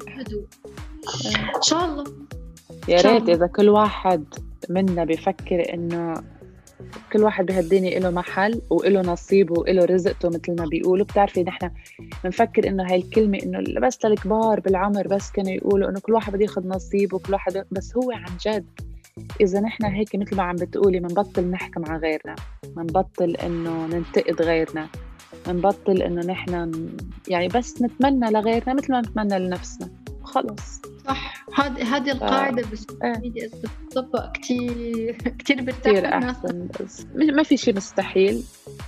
هدوء. 0.09 0.45
إن 1.57 1.63
شاء 1.63 1.85
الله. 1.85 2.05
يا 2.89 3.01
ريت. 3.01 3.29
إذا 3.29 3.47
كل 3.47 3.69
واحد 3.69 4.25
منا 4.71 5.05
بفكر 5.05 5.75
إنه 5.75 6.23
كل 7.13 7.23
واحد 7.23 7.47
بهالدنيا 7.47 8.01
له 8.01 8.11
محل 8.11 8.61
وله 8.71 9.01
نصيب 9.01 9.59
وله 9.59 9.85
رزقته 9.85 10.29
مثل 10.29 10.57
ما 10.59 10.67
بيقولوا. 10.67 11.05
بتعرفي 11.05 11.43
نحن 11.43 11.71
بنفكر 12.25 12.69
إنه 12.69 12.91
هاي 12.91 12.97
الكلمة 12.97 13.39
إنه 13.43 13.81
بس 13.81 14.05
للكبار 14.05 14.61
بالعمر 14.61 15.09
بس 15.09 15.31
كانوا 15.31 15.51
يقولوا 15.51 15.91
إنه 15.91 16.01
كل 16.01 16.13
واحد 16.13 16.33
بده 16.33 16.43
ياخذ 16.43 16.69
نصيب 16.69 17.15
وكل 17.15 17.33
واحد 17.33 17.65
بس 17.71 17.97
هو 17.97 18.11
عن 18.13 18.37
جد. 18.47 18.67
إذا 19.41 19.61
نحن 19.61 19.85
هيك 19.85 20.17
مثل 20.17 20.37
ما 20.37 20.43
عم 20.43 20.57
بتقولي 20.57 21.01
بنبطل 21.01 21.45
نحكم 21.51 21.85
على 21.85 21.99
غيرنا. 21.99 22.35
بنبطل 22.77 23.37
إنه 23.37 23.87
ننتقد 23.87 24.43
غيرنا. 24.43 24.89
بنبطل 25.47 26.03
إنه 26.03 26.21
نحن 26.27 26.73
يعني 27.29 27.49
بس 27.49 27.83
نتمنى 27.83 28.31
لغيرنا 28.31 28.75
مثل 28.75 28.93
ما 28.93 29.01
نتمنى 29.01 29.39
لنفسنا. 29.39 30.04
خلص 30.25 30.83
صح. 31.09 31.45
هذه 31.55 31.97
هذه 31.97 32.11
القاعدة 32.11 32.63
بالسوشيال 32.71 33.03
إيه. 33.03 33.19
ميديا 33.21 33.47
إذا 33.47 33.69
بتطبق 33.87 34.33
كتير 34.33 35.13
كتير 35.39 35.63
برتاح 35.63 35.93
كثير 35.93 36.07
أحسن. 36.07 36.69
ما 37.15 37.43
في 37.43 37.57
شيء 37.57 37.77
مستحيل 37.77 38.43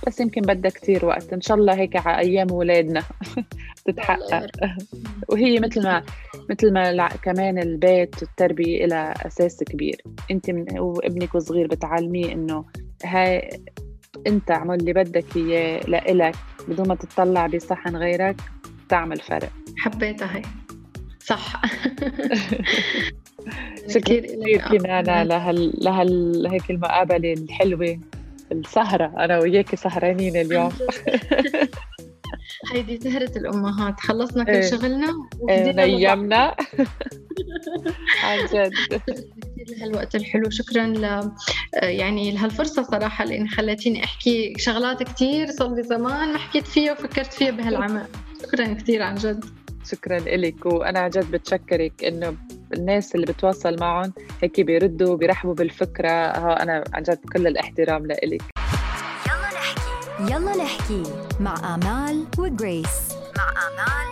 بس 0.07 0.19
يمكن 0.19 0.41
بدها 0.41 0.71
كثير 0.71 1.05
وقت. 1.05 1.33
إن 1.33 1.41
شاء 1.41 1.57
الله 1.57 1.73
هيك 1.75 1.95
على 2.07 2.27
أيام 2.27 2.49
اولادنا 2.49 3.03
تتحقق. 3.85 4.47
وهي 5.29 5.59
مثل 5.59 5.83
ما 5.83 6.03
مثل 6.49 6.73
ما 6.73 7.07
كمان 7.07 7.59
البيت 7.59 8.15
والتربية 8.21 8.85
لها 8.85 9.27
أساس 9.27 9.63
كبير. 9.63 10.01
أنت 10.31 10.49
من 10.49 10.79
وابنك 10.79 11.37
صغير 11.37 11.67
بتعلميه 11.67 12.33
إنه 12.33 12.65
هاي 13.05 13.49
أنت 14.27 14.51
اعمل 14.51 14.75
اللي 14.75 14.93
بدك 14.93 15.37
إياه 15.37 15.79
لإلك. 15.87 16.35
بدون 16.67 16.87
ما 16.87 16.95
تطلع 16.95 17.47
بصحن 17.47 17.95
غيرك 17.95 18.41
تعمل 18.89 19.19
فرق. 19.19 19.49
حبيتها 19.77 20.37
هي. 20.37 20.41
صح. 21.27 21.61
شكرا 23.89 24.01
كثير 24.01 24.23
إلك 24.23 24.67
كنانة 24.67 25.23
لهال 25.23 25.73
لهال 25.83 26.47
هيك 26.51 26.69
المقابلة 26.71 27.33
الحلوة 27.33 27.99
السهرة. 28.51 29.13
أنا 29.17 29.39
وياكي 29.39 29.75
سهرانين 29.75 30.35
اليوم. 30.37 30.71
هيدي 32.73 32.99
سهرة 32.99 33.31
الأمهات. 33.37 33.99
خلصنا 33.99 34.43
كل 34.43 34.51
إيه. 34.51 34.71
شغلنا 34.71 35.07
إيه، 35.07 35.13
وهدينا 35.39 35.81
لبعض. 35.85 36.17
نيمنا 36.17 36.55
عن 38.23 38.45
جد. 38.53 38.71
لهالوقت 39.69 40.15
الحلو. 40.15 40.49
شكرا 40.49 40.87
ل 40.87 41.31
يعني 41.83 42.31
لهالفرصة 42.31 42.83
صراحة 42.83 43.25
لأن 43.25 43.49
خلتيني 43.49 44.03
أحكي 44.03 44.53
شغلات 44.57 45.03
كتير 45.03 45.47
صار 45.51 45.75
لي 45.75 45.83
زمان 45.83 46.33
ما 46.33 46.37
حكيت 46.37 46.67
فيها 46.67 46.91
وفكرت 46.91 47.33
فيها 47.33 47.51
بهالعمل. 47.51 48.05
شكرا 48.43 48.73
كثير 48.73 49.01
عن 49.01 49.15
جد. 49.15 49.45
شكرا 49.91 50.19
لك 50.19 50.65
وأنا 50.65 50.99
عن 50.99 51.09
جد 51.09 51.31
بتشكرك 51.31 52.03
إنه 52.03 52.35
الناس 52.73 53.15
اللي 53.15 53.25
بتواصل 53.25 53.79
معهم 53.79 54.13
هيك 54.43 54.61
بيردوا 54.61 55.17
بيرحبوا 55.17 55.53
بالفكرة. 55.53 56.09
ها 56.09 56.63
أنا 56.63 56.83
عن 56.93 57.03
جد 57.03 57.19
كل 57.33 57.47
الاحترام 57.47 58.05
لإلك. 58.05 58.41
يلا 59.27 59.49
نحكي. 59.53 60.33
يلا 60.33 60.63
نحكي 60.63 61.03
مع 61.39 61.75
آمال 61.75 62.25
وجريس. 62.37 63.11
مع 63.37 63.49
آمال 63.49 64.07